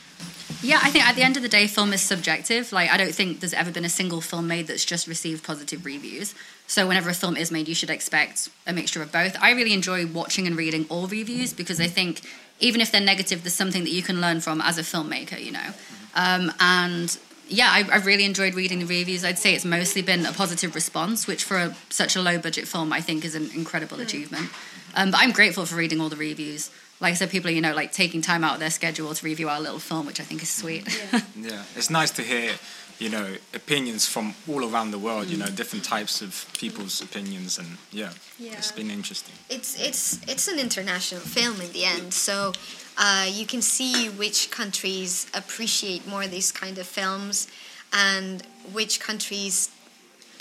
Yeah, 0.62 0.79
I 0.82 0.91
think 0.91 1.06
at 1.06 1.17
the 1.17 1.23
end 1.23 1.37
of 1.37 1.43
the 1.43 1.49
day, 1.49 1.67
film 1.67 1.93
is 1.93 2.00
subjective. 2.00 2.73
Like, 2.73 2.91
I 2.91 2.97
don't 2.97 3.14
think 3.14 3.41
there's 3.41 3.53
ever 3.53 3.70
been 3.73 3.85
a 3.85 3.88
single 3.88 4.20
film 4.20 4.47
made 4.47 4.69
that's 4.69 4.85
just 4.85 5.06
received 5.08 5.44
positive 5.44 5.85
reviews. 5.85 6.35
So, 6.67 6.87
whenever 6.87 7.11
a 7.11 7.14
film 7.14 7.37
is 7.37 7.50
made, 7.50 7.69
you 7.69 7.75
should 7.75 7.91
expect 7.91 8.49
a 8.67 8.73
mixture 8.73 9.03
of 9.03 9.11
both. 9.12 9.37
I 9.41 9.53
really 9.53 9.73
enjoy 9.73 10.06
watching 10.06 10.47
and 10.47 10.56
reading 10.56 10.87
all 10.88 11.06
reviews 11.08 11.53
because 11.53 11.81
I 11.81 11.88
think 11.88 12.23
even 12.61 12.81
if 12.81 12.91
they're 12.93 13.00
negative, 13.00 13.43
there's 13.43 13.55
something 13.55 13.85
that 13.85 13.91
you 13.91 14.03
can 14.03 14.20
learn 14.20 14.41
from 14.41 14.61
as 14.61 14.79
a 14.79 14.82
filmmaker, 14.82 15.43
you 15.43 15.53
know? 15.53 15.70
Um, 16.14 16.53
and 16.58 17.19
yeah, 17.48 17.69
I, 17.70 17.84
I've 17.93 18.06
really 18.06 18.25
enjoyed 18.25 18.54
reading 18.54 18.81
the 18.81 18.87
reviews. 18.87 19.25
I'd 19.25 19.38
say 19.38 19.54
it's 19.54 19.64
mostly 19.64 20.02
been 20.02 20.26
a 20.26 20.32
positive 20.32 20.75
response, 20.75 21.26
which 21.26 21.44
for 21.44 21.56
a, 21.56 21.76
such 21.88 22.16
a 22.16 22.22
low 22.22 22.38
budget 22.38 22.66
film, 22.66 22.93
I 22.93 23.00
think 23.00 23.25
is 23.25 23.34
an 23.34 23.50
incredible 23.54 23.96
hmm. 23.96 24.02
achievement. 24.02 24.50
Um, 24.94 25.10
but 25.10 25.20
I'm 25.20 25.32
grateful 25.32 25.66
for 25.66 25.76
reading 25.76 26.00
all 26.00 26.08
the 26.08 26.16
reviews. 26.16 26.70
Like 27.00 27.12
I 27.12 27.14
said, 27.14 27.31
people 27.31 27.50
are, 27.50 27.54
you 27.54 27.60
know, 27.60 27.75
like 27.75 27.93
taking 27.93 28.22
time 28.22 28.43
out 28.43 28.55
of 28.55 28.60
their 28.60 28.70
schedule 28.70 29.12
to 29.12 29.24
review 29.24 29.48
our 29.48 29.60
little 29.60 29.79
film, 29.79 30.06
which 30.06 30.20
I 30.20 30.24
think 30.24 30.43
is 30.43 30.55
hmm. 30.55 30.62
sweet. 30.62 31.03
Yeah. 31.36 31.62
It's 31.76 31.91
nice 31.91 32.10
to 32.12 32.22
hear, 32.22 32.55
you 32.98 33.10
know, 33.10 33.36
opinions 33.55 34.06
from 34.06 34.34
all 34.48 34.65
around 34.65 34.91
the 34.91 34.98
world. 34.98 35.26
You 35.26 35.36
know, 35.36 35.46
hmm. 35.46 35.55
different 35.55 35.84
types 35.84 36.22
of 36.22 36.46
people's 36.58 37.00
opinions, 37.00 37.58
and 37.58 37.69
yeah, 37.93 38.10
it's 38.38 38.72
been 38.72 38.91
interesting. 38.91 39.34
It's 39.50 39.79
it's 39.81 40.20
it's 40.26 40.48
an 40.48 40.58
international 40.58 41.20
film 41.20 41.60
in 41.60 41.70
the 41.72 41.84
end, 41.84 42.15
so 42.15 42.53
uh, 42.98 43.26
you 43.31 43.46
can 43.46 43.62
see 43.62 44.08
which 44.08 44.50
countries 44.50 45.26
appreciate 45.34 46.06
more 46.06 46.26
these 46.26 46.53
kind 46.53 46.79
of 46.79 46.86
films, 46.86 47.48
and 47.93 48.43
which 48.72 49.00
countries, 49.00 49.70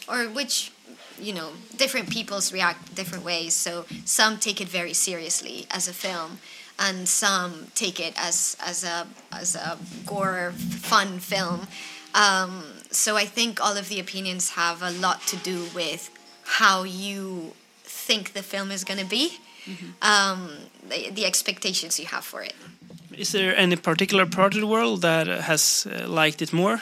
or 0.07 0.25
which, 0.25 0.71
you 1.19 1.33
know, 1.33 1.51
different 1.75 2.09
peoples 2.09 2.53
react 2.53 2.95
different 2.95 3.23
ways. 3.23 3.53
So 3.53 3.85
some 4.05 4.37
take 4.37 4.61
it 4.61 4.67
very 4.67 4.93
seriously 4.93 5.67
as 5.69 5.87
a 5.87 5.93
film, 5.93 6.39
and 6.79 7.07
some 7.07 7.67
take 7.75 7.99
it 7.99 8.13
as 8.17 8.57
as 8.59 8.83
a 8.83 9.07
as 9.31 9.55
a 9.55 9.77
gore 10.05 10.51
fun 10.51 11.19
film. 11.19 11.67
Um, 12.13 12.63
so 12.91 13.17
I 13.17 13.25
think 13.25 13.61
all 13.61 13.75
of 13.75 13.89
the 13.89 13.99
opinions 13.99 14.51
have 14.51 14.81
a 14.81 14.91
lot 14.91 15.21
to 15.27 15.35
do 15.35 15.65
with 15.75 16.09
how 16.45 16.83
you 16.83 17.53
think 17.83 18.33
the 18.33 18.43
film 18.43 18.71
is 18.71 18.83
going 18.85 18.99
to 18.99 19.05
be, 19.05 19.39
um, 20.01 20.49
the, 20.89 21.09
the 21.11 21.25
expectations 21.25 21.99
you 21.99 22.05
have 22.07 22.23
for 22.23 22.41
it. 22.41 22.53
Is 23.17 23.31
there 23.31 23.55
any 23.55 23.75
particular 23.75 24.25
part 24.25 24.55
of 24.55 24.61
the 24.61 24.67
world 24.67 25.01
that 25.01 25.27
has 25.27 25.87
uh, 25.87 26.07
liked 26.07 26.41
it 26.41 26.51
more 26.51 26.81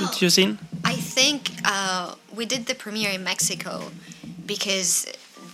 that 0.00 0.20
you've 0.20 0.32
seen? 0.32 0.58
I 0.84 0.94
think 0.94 1.50
uh, 1.64 2.14
we 2.34 2.46
did 2.46 2.66
the 2.66 2.74
premiere 2.74 3.10
in 3.10 3.24
Mexico 3.24 3.90
because 4.46 5.06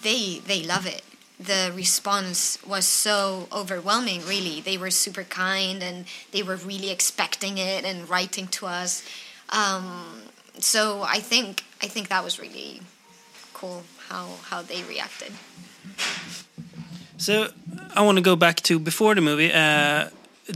they 0.03 0.41
they 0.47 0.63
love 0.63 0.87
it. 0.87 1.03
The 1.39 1.73
response 1.75 2.59
was 2.67 2.87
so 2.87 3.49
overwhelming. 3.53 4.25
Really, 4.27 4.61
they 4.61 4.79
were 4.79 4.91
super 4.91 5.25
kind 5.25 5.83
and 5.83 6.07
they 6.31 6.43
were 6.43 6.57
really 6.57 6.91
expecting 6.91 7.59
it 7.59 7.85
and 7.85 8.09
writing 8.09 8.47
to 8.49 8.67
us. 8.67 9.03
Um, 9.51 10.23
so 10.59 11.03
I 11.03 11.21
think 11.21 11.65
I 11.83 11.89
think 11.89 12.09
that 12.09 12.25
was 12.25 12.39
really 12.39 12.81
cool 13.53 13.83
how 14.09 14.29
how 14.51 14.63
they 14.63 14.83
reacted. 14.85 15.33
So 17.17 17.49
I 17.95 18.03
want 18.03 18.19
to 18.19 18.23
go 18.23 18.37
back 18.37 18.61
to 18.63 18.79
before 18.79 19.15
the 19.15 19.21
movie. 19.21 19.53
Uh, 19.53 20.09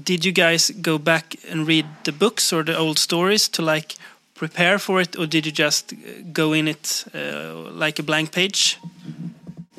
did 0.04 0.24
you 0.24 0.32
guys 0.32 0.70
go 0.70 0.98
back 0.98 1.36
and 1.48 1.66
read 1.66 1.86
the 2.04 2.12
books 2.12 2.52
or 2.52 2.62
the 2.62 2.76
old 2.76 2.98
stories 2.98 3.48
to 3.50 3.62
like 3.62 3.94
prepare 4.34 4.78
for 4.78 5.00
it, 5.00 5.16
or 5.18 5.26
did 5.26 5.46
you 5.46 5.52
just 5.52 5.92
uh, 5.92 5.96
go 6.32 6.52
in 6.52 6.68
it 6.68 7.04
uh, 7.14 7.54
like 7.72 7.98
a 7.98 8.02
blank 8.02 8.32
page? 8.32 8.78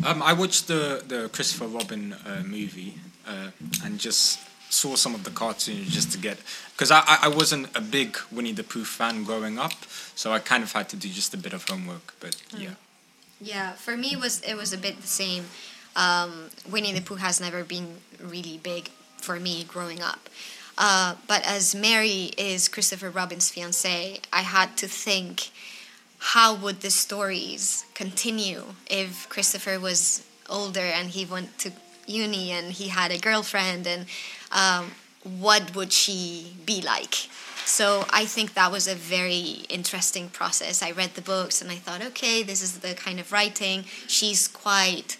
Um, 0.05 0.21
I 0.23 0.33
watched 0.33 0.67
the 0.67 1.03
the 1.07 1.29
Christopher 1.29 1.67
Robin 1.67 2.13
uh, 2.25 2.43
movie 2.45 2.93
uh, 3.27 3.51
and 3.83 3.99
just 3.99 4.39
saw 4.69 4.95
some 4.95 5.15
of 5.15 5.23
the 5.23 5.31
cartoons 5.31 5.93
just 5.93 6.11
to 6.11 6.17
get 6.17 6.37
because 6.73 6.91
I, 6.91 6.99
I 7.07 7.17
I 7.23 7.27
wasn't 7.27 7.67
a 7.75 7.81
big 7.81 8.17
Winnie 8.31 8.53
the 8.53 8.63
Pooh 8.63 8.85
fan 8.85 9.23
growing 9.23 9.59
up, 9.59 9.73
so 10.15 10.31
I 10.31 10.39
kind 10.39 10.63
of 10.63 10.71
had 10.71 10.87
to 10.89 10.95
do 10.95 11.09
just 11.09 11.33
a 11.33 11.37
bit 11.37 11.53
of 11.53 11.65
homework. 11.69 12.13
But 12.19 12.35
yeah, 12.57 12.75
Yeah, 13.41 13.73
for 13.73 13.97
me 13.97 14.07
it 14.13 14.19
was 14.19 14.41
it 14.41 14.55
was 14.55 14.73
a 14.73 14.77
bit 14.77 15.01
the 15.01 15.07
same. 15.07 15.43
Um, 15.95 16.49
Winnie 16.69 16.93
the 16.93 17.01
Pooh 17.01 17.15
has 17.15 17.41
never 17.41 17.63
been 17.63 17.97
really 18.21 18.59
big 18.61 18.89
for 19.17 19.39
me 19.39 19.63
growing 19.63 20.01
up. 20.01 20.29
Uh, 20.77 21.15
but 21.27 21.45
as 21.45 21.75
Mary 21.75 22.31
is 22.37 22.69
Christopher 22.69 23.09
Robin's 23.09 23.49
fiance, 23.49 24.19
I 24.31 24.41
had 24.41 24.77
to 24.77 24.87
think 24.87 25.49
how 26.19 26.55
would 26.55 26.81
the 26.81 26.89
stories 26.89 27.85
continue 27.93 28.63
if 28.89 29.27
Christopher 29.29 29.79
was 29.79 30.25
older 30.49 30.79
and 30.79 31.09
he 31.09 31.25
went 31.25 31.57
to 31.59 31.71
uni 32.07 32.51
and 32.51 32.71
he 32.73 32.87
had 32.87 33.11
a 33.11 33.17
girlfriend 33.17 33.85
and 33.85 34.05
um, 34.51 34.91
what 35.23 35.75
would 35.75 35.91
she 35.91 36.55
be 36.65 36.81
like? 36.81 37.15
So 37.65 38.05
I 38.09 38.25
think 38.25 38.53
that 38.55 38.71
was 38.71 38.87
a 38.87 38.95
very 38.95 39.65
interesting 39.69 40.29
process. 40.29 40.81
I 40.81 40.91
read 40.91 41.13
the 41.15 41.21
books 41.21 41.61
and 41.61 41.69
I 41.69 41.75
thought, 41.75 42.01
okay, 42.01 42.41
this 42.41 42.63
is 42.63 42.79
the 42.79 42.95
kind 42.95 43.19
of 43.19 43.31
writing. 43.31 43.83
She's 44.07 44.47
quite 44.47 45.17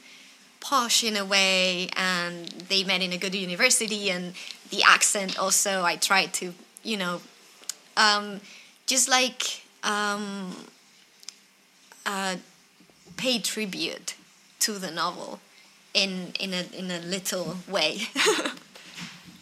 posh 0.60 1.04
in 1.04 1.16
a 1.16 1.25
way, 1.25 1.89
and 1.96 2.48
they 2.48 2.84
met 2.84 3.01
in 3.01 3.12
a 3.13 3.18
good 3.18 3.36
university, 3.36 4.10
and 4.10 4.34
the 4.70 4.84
accent 4.84 5.38
also. 5.38 5.84
I 5.84 5.96
tried 5.96 6.34
to, 6.36 6.54
you 6.84 6.98
know, 6.98 7.22
um, 7.98 8.42
just 8.86 9.10
like 9.10 9.63
um, 9.84 10.56
uh, 12.06 12.36
pay 13.18 13.39
tribute 13.39 14.16
to 14.60 14.74
the 14.74 14.92
novel 14.92 15.39
in 15.94 16.34
in 16.39 16.54
a 16.54 16.66
in 16.78 16.92
a 16.92 17.00
little 17.00 17.58
way. 17.68 18.01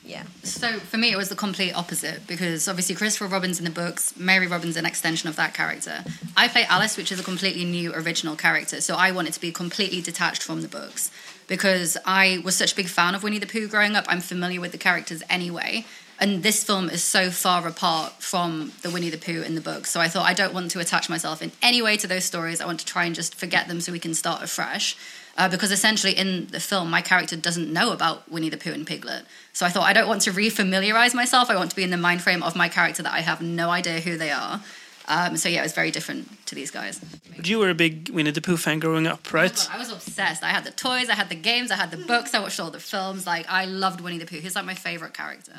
yeah. 0.08 0.24
So 0.44 0.80
for 0.80 0.98
me, 0.98 1.12
it 1.12 1.18
was 1.18 1.30
the 1.30 1.36
complete 1.36 1.74
opposite 1.74 2.26
because 2.28 2.68
obviously 2.68 2.96
Christopher 2.96 3.28
Robin's 3.28 3.60
in 3.60 3.66
the 3.66 3.72
books, 3.72 4.18
Mary 4.18 4.48
Robin's 4.48 4.78
an 4.78 4.86
extension 4.86 5.28
of 5.28 5.36
that 5.36 5.54
character. 5.54 6.04
I 6.36 6.48
play 6.48 6.64
Alice, 6.64 6.96
which 6.96 7.12
is 7.12 7.20
a 7.20 7.24
completely 7.24 7.66
new 7.66 7.94
original 7.94 8.36
character, 8.36 8.80
so 8.80 8.96
I 8.96 9.12
wanted 9.12 9.28
it 9.28 9.34
to 9.34 9.42
be 9.42 9.52
completely 9.52 10.02
detached 10.02 10.42
from 10.42 10.62
the 10.62 10.70
books 10.70 11.12
because 11.48 11.98
I 12.06 12.42
was 12.44 12.56
such 12.56 12.74
a 12.74 12.76
big 12.76 12.88
fan 12.88 13.16
of 13.16 13.24
Winnie 13.24 13.40
the 13.40 13.46
Pooh 13.46 13.68
growing 13.68 13.96
up. 13.96 14.06
I'm 14.08 14.22
familiar 14.22 14.62
with 14.62 14.72
the 14.72 14.78
characters 14.78 15.22
anyway. 15.30 15.86
And 16.20 16.42
this 16.42 16.64
film 16.64 16.90
is 16.90 17.04
so 17.04 17.30
far 17.30 17.68
apart 17.68 18.14
from 18.24 18.72
the 18.82 18.90
Winnie 18.90 19.12
the 19.12 19.20
Pooh 19.20 19.44
in 19.44 19.54
the 19.54 19.62
book. 19.62 19.86
So 19.86 20.00
I 20.00 20.08
thought 20.08 20.26
I 20.26 20.34
don't 20.34 20.54
want 20.54 20.72
to 20.72 20.80
attach 20.80 21.10
myself 21.10 21.44
in 21.44 21.52
any 21.62 21.82
way 21.82 21.96
to 21.98 22.08
those 22.08 22.26
stories. 22.26 22.60
I 22.60 22.66
want 22.66 22.80
to 22.80 22.86
try 22.86 23.06
and 23.06 23.14
just 23.14 23.36
forget 23.36 23.68
them 23.68 23.82
so 23.82 23.92
we 23.92 24.00
can 24.00 24.16
start 24.16 24.42
afresh. 24.42 24.96
Uh, 25.38 25.48
because 25.48 25.72
essentially 25.72 26.14
in 26.14 26.48
the 26.48 26.60
film, 26.60 26.90
my 26.90 27.02
character 27.02 27.36
doesn't 27.36 27.72
know 27.72 27.94
about 27.94 28.30
Winnie 28.30 28.50
the 28.50 28.58
Pooh 28.58 28.74
and 28.74 28.88
Piglet. 28.88 29.24
So 29.54 29.66
I 29.66 29.70
thought 29.70 29.84
I 29.84 29.94
don't 29.94 30.08
want 30.08 30.22
to 30.24 30.32
re-familiarize 30.32 31.14
myself. 31.14 31.50
I 31.50 31.56
want 31.56 31.70
to 31.70 31.76
be 31.76 31.84
in 31.84 31.92
the 31.92 31.98
mind 31.98 32.22
frame 32.22 32.42
of 32.42 32.56
my 32.56 32.70
character 32.70 33.04
that 33.04 33.14
I 33.14 33.22
have 33.22 33.42
no 33.42 33.70
idea 33.70 34.00
who 34.00 34.18
they 34.18 34.32
are. 34.32 34.62
Um, 35.10 35.38
so 35.38 35.48
yeah, 35.48 35.60
it 35.60 35.64
was 35.64 35.74
very 35.74 35.92
different 35.92 36.46
to 36.48 36.56
these 36.56 36.70
guys. 36.70 37.00
But 37.36 37.48
you 37.48 37.60
were 37.60 37.70
a 37.70 37.76
big 37.76 38.10
Winnie 38.10 38.32
the 38.32 38.42
Pooh 38.42 38.58
fan 38.58 38.80
growing 38.80 39.08
up, 39.08 39.32
right? 39.32 39.52
Oh 39.52 39.68
God, 39.70 39.76
I 39.76 39.80
was 39.80 39.92
obsessed. 39.92 40.44
I 40.44 40.50
had 40.50 40.66
the 40.66 40.72
toys, 40.72 41.10
I 41.10 41.14
had 41.14 41.30
the 41.30 41.36
games, 41.36 41.72
I 41.72 41.76
had 41.76 41.92
the 41.92 41.98
books, 41.98 42.34
I 42.34 42.40
watched 42.40 42.60
all 42.60 42.72
the 42.72 42.80
films. 42.80 43.26
Like 43.26 43.46
I 43.48 43.66
loved 43.66 44.02
Winnie 44.02 44.18
the 44.18 44.26
Pooh. 44.26 44.40
He's 44.40 44.56
like 44.56 44.66
my 44.66 44.74
favorite 44.74 45.14
character. 45.14 45.54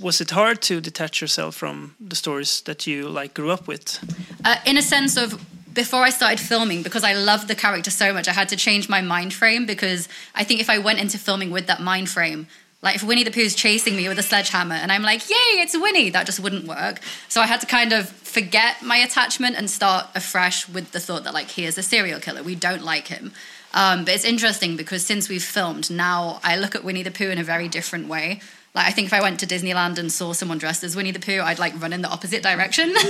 Was 0.00 0.20
it 0.20 0.30
hard 0.30 0.60
to 0.62 0.80
detach 0.80 1.22
yourself 1.22 1.54
from 1.54 1.94
the 2.00 2.16
stories 2.16 2.60
that 2.62 2.86
you 2.86 3.08
like 3.08 3.32
grew 3.32 3.50
up 3.50 3.66
with? 3.66 3.98
Uh, 4.44 4.56
in 4.66 4.76
a 4.76 4.82
sense 4.82 5.16
of 5.16 5.40
before 5.72 6.02
I 6.02 6.10
started 6.10 6.40
filming, 6.40 6.82
because 6.82 7.04
I 7.04 7.14
loved 7.14 7.48
the 7.48 7.54
character 7.54 7.90
so 7.90 8.12
much, 8.12 8.28
I 8.28 8.32
had 8.32 8.48
to 8.50 8.56
change 8.56 8.88
my 8.88 9.00
mind 9.00 9.32
frame 9.32 9.66
because 9.66 10.08
I 10.34 10.44
think 10.44 10.60
if 10.60 10.70
I 10.70 10.78
went 10.78 11.00
into 11.00 11.18
filming 11.18 11.50
with 11.50 11.66
that 11.66 11.80
mind 11.80 12.08
frame, 12.08 12.46
like 12.82 12.96
if 12.96 13.04
Winnie 13.04 13.22
the 13.22 13.30
Pooh's 13.30 13.54
chasing 13.54 13.96
me 13.96 14.08
with 14.08 14.18
a 14.18 14.22
sledgehammer 14.22 14.74
and 14.74 14.90
I'm 14.90 15.02
like, 15.02 15.30
yay, 15.30 15.60
it's 15.60 15.78
Winnie, 15.78 16.10
that 16.10 16.26
just 16.26 16.40
wouldn't 16.40 16.66
work. 16.66 17.00
So 17.28 17.40
I 17.40 17.46
had 17.46 17.60
to 17.60 17.66
kind 17.66 17.92
of 17.92 18.08
forget 18.08 18.82
my 18.82 18.96
attachment 18.96 19.56
and 19.56 19.70
start 19.70 20.06
afresh 20.14 20.68
with 20.68 20.90
the 20.90 21.00
thought 21.00 21.24
that 21.24 21.34
like 21.34 21.48
he 21.48 21.64
is 21.64 21.78
a 21.78 21.82
serial 21.82 22.18
killer. 22.18 22.42
We 22.42 22.56
don't 22.56 22.82
like 22.82 23.06
him. 23.06 23.32
Um, 23.74 24.04
but 24.04 24.14
it's 24.14 24.24
interesting 24.24 24.76
because 24.76 25.06
since 25.06 25.28
we've 25.28 25.42
filmed, 25.42 25.90
now 25.90 26.40
I 26.42 26.56
look 26.56 26.74
at 26.74 26.84
Winnie 26.84 27.02
the 27.02 27.10
Pooh 27.10 27.30
in 27.30 27.38
a 27.38 27.44
very 27.44 27.68
different 27.68 28.08
way. 28.08 28.40
Like 28.74 28.86
I 28.86 28.90
think 28.90 29.06
if 29.06 29.12
I 29.12 29.20
went 29.20 29.40
to 29.40 29.46
Disneyland 29.46 29.98
and 29.98 30.10
saw 30.10 30.32
someone 30.32 30.58
dressed 30.58 30.82
as 30.84 30.96
Winnie 30.96 31.10
the 31.10 31.20
Pooh, 31.20 31.40
I'd 31.40 31.58
like 31.58 31.80
run 31.80 31.92
in 31.92 32.02
the 32.02 32.08
opposite 32.08 32.42
direction. 32.42 32.94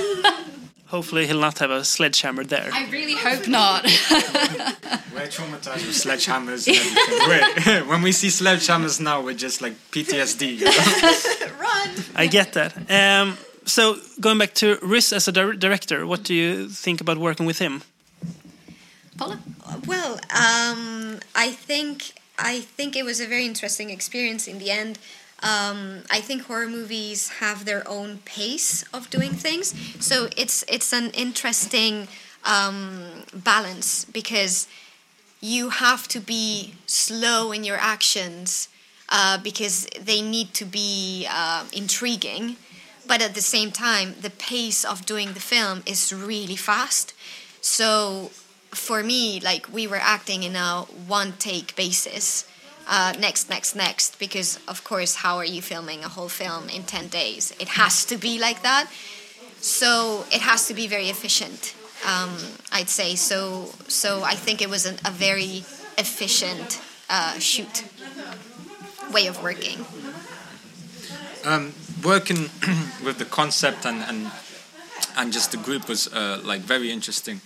Hopefully, 0.86 1.26
he'll 1.26 1.40
not 1.40 1.58
have 1.60 1.70
a 1.70 1.84
sledgehammer 1.84 2.44
there. 2.44 2.68
I 2.70 2.86
really 2.90 3.14
hope 3.16 3.48
not. 3.48 3.84
we're 5.14 5.26
traumatized 5.26 5.86
with 5.86 5.96
sledgehammers. 5.96 6.68
And. 6.68 7.66
We're- 7.66 7.82
when 7.88 8.02
we 8.02 8.12
see 8.12 8.28
sledgehammers 8.28 9.00
now, 9.00 9.22
we're 9.22 9.32
just 9.32 9.62
like 9.62 9.72
PTSD. 9.90 10.58
you 10.58 10.64
know? 10.66 11.58
Run. 11.58 12.04
I 12.14 12.26
get 12.26 12.52
that. 12.52 12.90
Um, 12.90 13.38
so, 13.64 13.96
going 14.20 14.36
back 14.36 14.52
to 14.54 14.78
Rhys 14.82 15.14
as 15.14 15.28
a 15.28 15.32
dir- 15.32 15.54
director, 15.54 16.06
what 16.06 16.24
do 16.24 16.34
you 16.34 16.68
think 16.68 17.00
about 17.00 17.16
working 17.16 17.46
with 17.46 17.58
him? 17.58 17.82
Paula? 19.16 19.40
Well, 19.86 20.14
um, 20.30 21.20
I 21.34 21.52
think 21.52 22.12
I 22.38 22.60
think 22.60 22.96
it 22.96 23.04
was 23.04 23.18
a 23.18 23.26
very 23.26 23.46
interesting 23.46 23.88
experience 23.88 24.46
in 24.46 24.58
the 24.58 24.70
end. 24.70 24.98
Um, 25.42 26.02
I 26.10 26.20
think 26.20 26.42
horror 26.42 26.68
movies 26.68 27.28
have 27.40 27.64
their 27.64 27.82
own 27.88 28.18
pace 28.24 28.84
of 28.94 29.10
doing 29.10 29.32
things, 29.32 29.74
so 29.98 30.28
it's 30.36 30.64
it's 30.68 30.92
an 30.92 31.10
interesting 31.10 32.08
um, 32.44 33.24
balance 33.34 34.04
because 34.04 34.68
you 35.40 35.70
have 35.70 36.06
to 36.08 36.20
be 36.20 36.74
slow 36.86 37.50
in 37.50 37.64
your 37.64 37.76
actions 37.76 38.68
uh, 39.08 39.36
because 39.38 39.86
they 40.00 40.22
need 40.22 40.54
to 40.54 40.64
be 40.64 41.26
uh, 41.28 41.64
intriguing, 41.72 42.56
but 43.06 43.20
at 43.20 43.34
the 43.34 43.42
same 43.42 43.70
time, 43.70 44.14
the 44.20 44.30
pace 44.30 44.84
of 44.84 45.04
doing 45.04 45.32
the 45.32 45.40
film 45.40 45.82
is 45.84 46.12
really 46.12 46.56
fast. 46.56 47.12
So 47.60 48.30
for 48.70 49.02
me, 49.02 49.40
like 49.40 49.72
we 49.72 49.86
were 49.86 50.00
acting 50.00 50.44
in 50.44 50.56
a 50.56 50.82
one 51.06 51.34
take 51.38 51.76
basis. 51.76 52.46
Uh, 52.86 53.12
next, 53.18 53.48
next, 53.48 53.76
next, 53.76 54.18
because 54.18 54.58
of 54.66 54.82
course, 54.84 55.16
how 55.16 55.36
are 55.36 55.44
you 55.44 55.62
filming 55.62 56.04
a 56.04 56.08
whole 56.08 56.28
film 56.28 56.68
in 56.68 56.82
10 56.82 57.08
days? 57.08 57.54
It 57.60 57.68
has 57.68 58.04
to 58.06 58.16
be 58.16 58.38
like 58.38 58.62
that. 58.62 58.90
So 59.60 60.24
it 60.32 60.40
has 60.40 60.66
to 60.66 60.74
be 60.74 60.88
very 60.88 61.08
efficient, 61.08 61.74
um, 62.04 62.36
I'd 62.72 62.88
say. 62.88 63.14
So, 63.14 63.70
so 63.86 64.22
I 64.24 64.34
think 64.34 64.60
it 64.60 64.68
was 64.68 64.86
an, 64.86 64.96
a 65.04 65.10
very 65.10 65.64
efficient 65.96 66.80
uh, 67.08 67.38
shoot 67.38 67.84
way 69.12 69.26
of 69.28 69.42
working. 69.42 69.84
um, 71.44 71.72
working 72.02 72.36
with 73.04 73.18
the 73.18 73.24
concept 73.24 73.86
and, 73.86 74.02
and 74.02 74.30
and 75.16 75.32
just 75.32 75.50
the 75.50 75.58
group 75.58 75.88
was 75.88 76.08
uh, 76.12 76.40
like 76.42 76.62
very 76.62 76.90
interesting. 76.90 77.40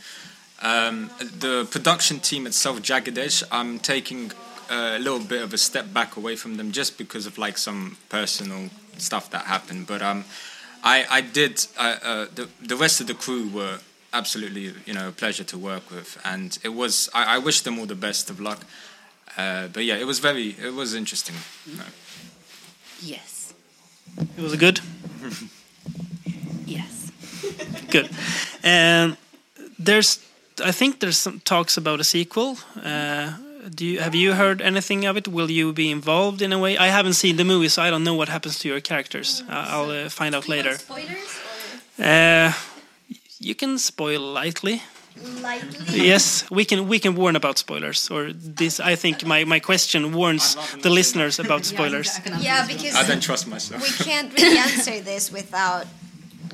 Um, 0.62 1.10
the 1.20 1.66
production 1.70 2.20
team 2.20 2.46
itself, 2.46 2.80
Jagged 2.80 3.18
Edge, 3.18 3.42
I'm 3.50 3.78
taking 3.78 4.30
a 4.70 4.98
little 4.98 5.20
bit 5.20 5.42
of 5.42 5.52
a 5.52 5.58
step 5.58 5.92
back 5.92 6.16
away 6.16 6.36
from 6.36 6.56
them 6.56 6.72
just 6.72 6.98
because 6.98 7.26
of 7.26 7.38
like 7.38 7.58
some 7.58 7.96
personal 8.08 8.70
stuff 8.98 9.30
that 9.30 9.44
happened. 9.46 9.86
But 9.86 10.02
um, 10.02 10.24
I 10.82 11.04
I 11.10 11.20
did 11.20 11.66
uh, 11.78 11.96
uh, 12.02 12.26
the 12.34 12.48
the 12.66 12.76
rest 12.76 13.00
of 13.00 13.06
the 13.06 13.14
crew 13.14 13.48
were 13.48 13.78
absolutely 14.12 14.72
you 14.86 14.94
know 14.94 15.08
a 15.08 15.12
pleasure 15.12 15.44
to 15.44 15.58
work 15.58 15.90
with, 15.90 16.18
and 16.24 16.58
it 16.62 16.74
was 16.74 17.08
I, 17.14 17.36
I 17.36 17.38
wish 17.38 17.60
them 17.62 17.78
all 17.78 17.86
the 17.86 17.94
best 18.00 18.30
of 18.30 18.40
luck. 18.40 18.64
Uh, 19.36 19.68
but 19.68 19.84
yeah, 19.84 19.96
it 20.00 20.06
was 20.06 20.18
very 20.18 20.54
it 20.62 20.74
was 20.74 20.94
interesting. 20.94 21.36
you 21.66 21.76
know. 21.78 21.90
Yes. 23.02 23.54
It 24.36 24.42
was 24.42 24.56
good. 24.56 24.80
Yes. 26.66 27.12
Good. 27.90 28.10
And 28.64 29.16
there's, 29.78 30.18
I 30.64 30.72
think 30.72 30.98
there's 30.98 31.16
some 31.16 31.40
talks 31.40 31.76
about 31.76 32.00
a 32.00 32.04
sequel. 32.04 32.58
Uh, 32.82 33.32
do 33.70 33.84
you 33.84 34.00
have 34.00 34.14
you 34.14 34.34
heard 34.34 34.60
anything 34.60 35.04
of 35.04 35.16
it? 35.16 35.28
Will 35.28 35.50
you 35.50 35.72
be 35.72 35.90
involved 35.90 36.42
in 36.42 36.52
a 36.52 36.58
way? 36.58 36.76
I 36.78 36.88
haven't 36.88 37.14
seen 37.14 37.36
the 37.36 37.44
movie, 37.44 37.68
so 37.68 37.82
I 37.82 37.90
don't 37.90 38.04
know 38.04 38.14
what 38.14 38.28
happens 38.28 38.58
to 38.60 38.68
your 38.68 38.80
characters. 38.80 39.42
Uh, 39.48 39.66
I'll 39.68 39.90
uh, 39.90 40.08
find 40.08 40.34
out 40.34 40.48
later. 40.48 40.78
Spoilers? 40.78 41.40
Uh, 41.98 42.52
you 43.38 43.54
can 43.54 43.78
spoil 43.78 44.20
lightly. 44.20 44.82
Lightly? 45.40 46.06
Yes, 46.06 46.48
we 46.50 46.64
can 46.64 46.88
we 46.88 46.98
can 46.98 47.14
warn 47.14 47.36
about 47.36 47.58
spoilers. 47.58 48.10
Or 48.10 48.32
this, 48.32 48.80
I 48.80 48.96
think 48.96 49.24
my, 49.24 49.44
my 49.44 49.60
question 49.60 50.12
warns 50.12 50.56
the 50.82 50.90
listeners 50.90 51.38
about 51.38 51.64
spoilers. 51.64 52.20
Yeah, 52.40 52.66
because 52.66 52.94
I 52.94 53.06
don't 53.06 53.22
trust 53.22 53.46
myself. 53.48 53.82
we 53.82 54.04
can't 54.04 54.32
really 54.38 54.58
answer 54.58 55.00
this 55.00 55.32
without 55.32 55.86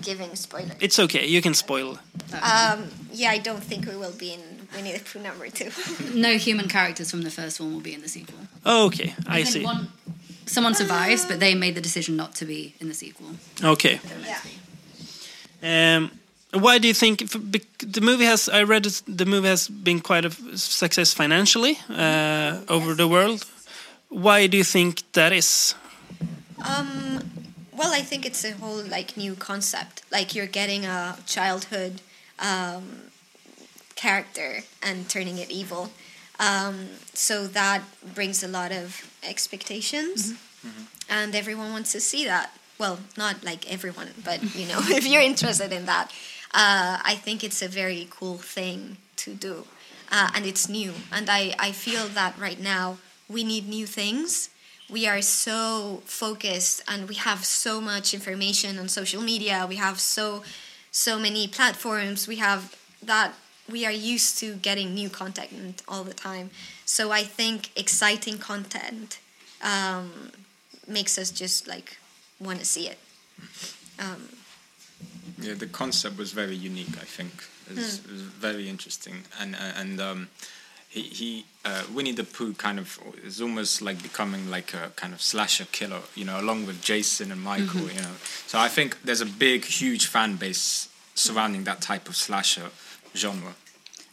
giving 0.01 0.35
spoilers. 0.37 0.77
It's 0.81 0.99
okay. 0.99 1.27
You 1.27 1.43
can 1.43 1.55
spoil. 1.55 1.99
Um, 2.43 2.89
yeah, 3.13 3.31
I 3.31 3.39
don't 3.39 3.63
think 3.63 3.87
we 3.87 3.97
will 3.97 4.17
be 4.19 4.35
in 4.35 4.62
Winnie 4.75 4.93
the 4.93 5.01
Pooh 5.01 5.21
number 5.21 5.49
two. 5.49 5.71
No 6.15 6.37
human 6.37 6.69
characters 6.69 7.11
from 7.11 7.23
the 7.23 7.31
first 7.31 7.61
one 7.61 7.73
will 7.73 7.81
be 7.81 7.95
in 7.95 8.01
the 8.03 8.09
sequel. 8.09 8.39
Okay, 8.65 9.15
I 9.27 9.43
think 9.43 9.49
see. 9.49 9.65
One, 9.65 9.89
someone 10.47 10.75
survives, 10.75 11.25
but 11.25 11.41
they 11.41 11.55
made 11.55 11.75
the 11.75 11.81
decision 11.81 12.17
not 12.17 12.35
to 12.37 12.45
be 12.45 12.75
in 12.81 12.89
the 12.89 12.95
sequel. 12.95 13.29
Okay. 13.63 14.01
yeah. 15.63 15.97
Um, 15.97 16.11
Why 16.53 16.79
do 16.79 16.87
you 16.89 16.95
think 16.95 17.31
the 17.31 18.01
movie 18.01 18.27
has? 18.27 18.49
I 18.49 18.63
read 18.65 18.85
the 18.85 19.25
movie 19.25 19.49
has 19.49 19.69
been 19.69 20.01
quite 20.01 20.25
a 20.25 20.31
success 20.57 21.15
financially 21.15 21.79
uh, 21.89 22.61
over 22.69 22.95
the 22.95 23.09
world. 23.09 23.47
Why 24.09 24.47
do 24.49 24.57
you 24.57 24.65
think 24.65 25.03
that 25.13 25.33
is? 25.33 25.75
Um, 26.65 27.31
well, 27.75 27.93
I 27.95 28.03
think 28.03 28.27
it's 28.27 28.45
a 28.45 28.53
whole 28.53 28.83
like 28.85 29.17
new 29.17 29.35
concept. 29.35 30.03
Like 30.11 30.35
you're 30.35 30.47
getting 30.53 30.85
a 30.85 31.17
childhood 31.27 32.03
um, 32.39 33.12
character 33.95 34.61
and 34.83 35.09
turning 35.09 35.39
it 35.39 35.51
evil. 35.51 35.91
Um, 36.41 36.89
so 37.13 37.47
that 37.49 37.83
brings 38.15 38.43
a 38.43 38.49
lot 38.49 38.73
of 38.73 39.09
expectations, 39.23 40.35
and 41.09 41.35
everyone 41.35 41.73
wants 41.73 41.93
to 41.93 42.01
see 42.01 42.25
that. 42.25 42.57
Well, 42.79 42.99
not 43.17 43.45
like 43.45 43.71
everyone, 43.71 44.09
but 44.25 44.43
you 44.55 44.67
know, 44.67 44.81
if 44.83 45.07
you're 45.07 45.23
interested 45.23 45.73
in 45.73 45.87
that, 45.87 46.11
uh, 46.53 46.99
I 47.05 47.15
think 47.15 47.45
it's 47.45 47.63
a 47.63 47.69
very 47.69 48.09
cool 48.11 48.39
thing 48.39 48.97
to 49.17 49.35
do, 49.35 49.65
uh, 50.11 50.31
and 50.35 50.47
it's 50.47 50.69
new. 50.69 50.93
And 51.13 51.29
I, 51.31 51.55
I 51.59 51.73
feel 51.73 52.09
that 52.09 52.39
right 52.39 52.61
now 52.61 52.99
we 53.29 53.45
need 53.45 53.69
new 53.69 53.87
things. 53.87 54.51
We 54.91 55.07
are 55.07 55.23
so 55.23 56.03
focused 56.05 56.83
and 56.87 57.09
we 57.09 57.15
have 57.15 57.45
so 57.47 57.81
much 57.81 58.13
information 58.13 58.79
on 58.79 58.89
social 58.89 59.23
media. 59.23 59.65
We 59.67 59.77
have 59.77 59.99
so 60.01 60.43
so 60.91 61.19
many 61.19 61.49
platforms. 61.49 62.29
We 62.29 62.37
have 62.37 62.77
that 63.03 63.33
we 63.73 63.87
are 63.87 63.93
used 64.15 64.39
to 64.39 64.55
getting 64.69 64.95
new 64.95 65.09
content 65.11 65.83
all 65.89 66.05
the 66.05 66.15
time 66.15 66.51
so 66.85 67.11
i 67.11 67.23
think 67.39 67.71
exciting 67.77 68.39
content 68.39 69.19
um, 69.63 70.11
makes 70.87 71.17
us 71.19 71.31
just 71.31 71.67
like 71.69 71.97
want 72.41 72.59
to 72.59 72.65
see 72.65 72.87
it 72.89 72.99
um, 73.99 74.29
Yeah, 75.41 75.55
the 75.59 75.67
concept 75.67 76.19
was 76.19 76.33
very 76.33 76.55
unique. 76.55 76.95
I 77.03 77.07
think 77.17 77.33
it 77.71 77.77
was, 77.77 77.99
Hmm. 77.99 78.09
it 78.09 78.13
was 78.13 78.23
very 78.23 78.69
interesting, 78.69 79.17
and 79.41 79.55
uh, 79.55 79.81
and 79.81 80.01
um, 80.01 80.29
he 80.89 81.03
he 81.19 81.45
uh, 81.65 81.83
Winnie 81.95 82.15
the 82.15 82.25
Pooh 82.25 82.55
kind 82.55 82.79
of 82.79 82.99
is 83.25 83.41
almost 83.41 83.83
like 83.83 83.99
becoming 84.03 84.51
like 84.57 84.75
a 84.75 84.91
kind 84.97 85.13
of 85.15 85.21
slasher 85.21 85.67
killer, 85.73 86.03
you 86.15 86.25
know, 86.25 86.39
along 86.41 86.67
with 86.67 86.79
Jason 86.91 87.33
and 87.33 87.41
Michael, 87.41 87.81
Mm-hmm. 87.87 87.97
you 87.97 88.03
know. 88.03 88.17
So 88.47 88.59
I 88.67 88.69
think 88.69 88.97
there's 89.05 89.21
a 89.23 89.27
big, 89.47 89.65
huge 89.65 90.07
fan 90.07 90.37
base 90.37 90.89
surrounding 91.15 91.65
that 91.65 91.81
type 91.81 92.09
of 92.09 92.15
slasher 92.17 92.71
genre. 93.15 93.55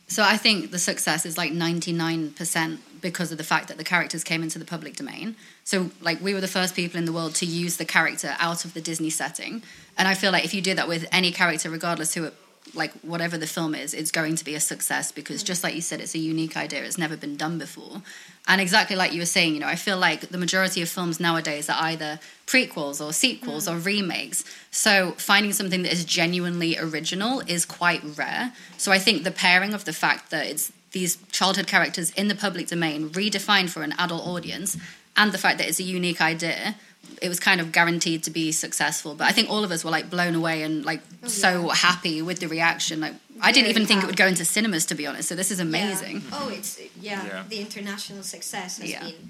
So 0.10 0.24
I 0.24 0.38
think 0.38 0.72
the 0.72 0.80
success 0.80 1.24
is 1.24 1.38
like 1.38 1.52
99% 1.52 2.80
because 3.00 3.32
of 3.32 3.38
the 3.38 3.44
fact 3.44 3.68
that 3.68 3.78
the 3.78 3.84
characters 3.84 4.24
came 4.24 4.42
into 4.42 4.58
the 4.58 4.66
public 4.66 4.96
domain. 4.96 5.36
So 5.64 5.92
like 6.02 6.20
we 6.20 6.34
were 6.34 6.42
the 6.42 6.48
first 6.48 6.76
people 6.76 6.98
in 6.98 7.06
the 7.06 7.14
world 7.14 7.36
to 7.36 7.46
use 7.46 7.78
the 7.78 7.86
character 7.86 8.36
out 8.40 8.66
of 8.66 8.74
the 8.74 8.82
Disney 8.82 9.12
setting. 9.12 9.62
And 9.98 10.08
I 10.08 10.16
feel 10.16 10.32
like 10.32 10.44
if 10.44 10.54
you 10.54 10.62
do 10.62 10.74
that 10.74 10.88
with 10.88 11.08
any 11.12 11.32
character 11.32 11.70
regardless 11.70 12.16
who 12.16 12.26
it, 12.26 12.34
like 12.76 12.92
whatever 13.02 13.38
the 13.38 13.48
film 13.48 13.76
is, 13.76 13.94
it's 13.94 14.12
going 14.12 14.36
to 14.36 14.46
be 14.46 14.56
a 14.56 14.60
success 14.60 15.12
because 15.12 15.44
just 15.44 15.64
like 15.64 15.76
you 15.76 15.82
said 15.82 16.00
it's 16.00 16.16
a 16.16 16.20
unique 16.20 16.56
idea. 16.58 16.84
It's 16.84 16.98
never 16.98 17.18
been 17.18 17.36
done 17.36 17.58
before. 17.58 18.02
And 18.48 18.60
exactly 18.60 18.96
like 18.96 19.14
you 19.14 19.20
were 19.20 19.26
saying, 19.26 19.54
you 19.54 19.60
know, 19.60 19.68
I 19.68 19.76
feel 19.76 19.98
like 19.98 20.22
the 20.22 20.38
majority 20.38 20.82
of 20.82 20.90
films 20.90 21.20
nowadays 21.20 21.70
are 21.70 21.78
either 21.82 22.20
prequels 22.48 23.06
or 23.06 23.14
sequels 23.14 23.68
or 23.68 23.78
remakes. 23.78 24.44
So 24.72 25.12
finding 25.18 25.54
something 25.54 25.84
that 25.84 25.94
is 25.94 26.04
genuinely 26.04 26.78
original 26.78 27.42
is 27.42 27.66
quite 27.66 28.02
rare. 28.18 28.54
So 28.78 28.92
I 28.92 28.98
think 28.98 29.24
the 29.24 29.32
pairing 29.32 29.74
of 29.74 29.86
the 29.86 29.94
fact 29.94 30.32
that 30.32 30.48
it's 30.48 30.72
these 30.92 31.18
childhood 31.32 31.68
characters 31.68 32.12
in 32.12 32.28
the 32.28 32.36
public 32.36 32.68
domain 32.68 33.10
redefined 33.10 33.70
for 33.70 33.84
an 33.84 33.94
adult 34.00 34.26
audience 34.26 34.78
and 35.16 35.32
the 35.32 35.38
fact 35.38 35.58
that 35.60 35.68
it's 35.68 35.80
a 35.80 35.84
unique 35.84 36.22
idea 36.22 36.76
it 37.22 37.30
was 37.30 37.40
kind 37.40 37.60
of 37.62 37.72
guaranteed 37.72 38.24
to 38.24 38.32
be 38.32 38.52
successful 38.52 39.16
but 39.16 39.26
i 39.28 39.32
think 39.32 39.50
all 39.50 39.64
of 39.64 39.72
us 39.72 39.84
were 39.84 39.92
like 39.92 40.10
blown 40.10 40.36
away 40.36 40.64
and 40.64 40.86
like 40.86 41.02
so 41.26 41.70
happy 41.70 42.22
with 42.22 42.40
the 42.40 42.48
reaction 42.48 43.00
like 43.02 43.14
i 43.42 43.52
didn't 43.52 43.66
Very 43.66 43.76
even 43.76 43.86
think 43.88 44.04
it 44.04 44.08
would 44.08 44.18
go 44.18 44.28
into 44.28 44.46
cinemas 44.46 44.86
to 44.88 44.96
be 44.96 45.06
honest 45.08 45.30
so 45.30 45.36
this 45.36 45.52
is 45.52 45.60
amazing 45.60 46.16
yeah. 46.22 46.38
oh 46.40 46.50
it's 46.50 46.80
yeah, 47.02 47.26
Yeah. 47.26 47.44
the 47.50 47.60
international 47.60 48.24
success 48.24 48.78
has 48.80 48.90
Yeah. 48.92 49.04
been 49.04 49.30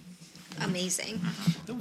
amazing 0.62 1.19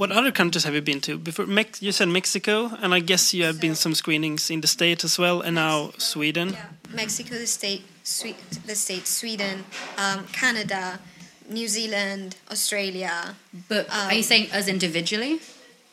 What 0.00 0.12
other 0.12 0.30
countries 0.32 0.64
have 0.64 0.74
you 0.74 0.82
been 0.82 1.00
to 1.00 1.18
before? 1.18 1.46
Mex- 1.46 1.82
you 1.82 1.92
said 1.92 2.08
Mexico, 2.08 2.70
and 2.82 2.94
I 2.94 3.00
guess 3.00 3.32
you 3.34 3.42
have 3.44 3.58
been 3.58 3.74
some 3.74 3.94
screenings 3.94 4.50
in 4.50 4.61
the 4.61 4.68
state 4.68 5.02
as 5.02 5.18
well, 5.18 5.40
and 5.40 5.54
now 5.54 5.90
Sweden. 5.98 6.48
Yeah. 6.50 6.66
Mexico, 7.02 7.34
the 7.38 7.46
state, 7.46 7.82
Swe- 8.04 8.37
the 8.66 8.74
state, 8.76 9.06
Sweden, 9.08 9.64
um, 9.96 10.26
Canada, 10.40 11.00
New 11.48 11.66
Zealand, 11.68 12.37
Australia. 12.50 13.34
but 13.68 13.88
are 13.90 14.12
you 14.12 14.18
Um, 14.18 14.30
saying 14.30 14.46
us 14.52 14.68
individually 14.68 15.40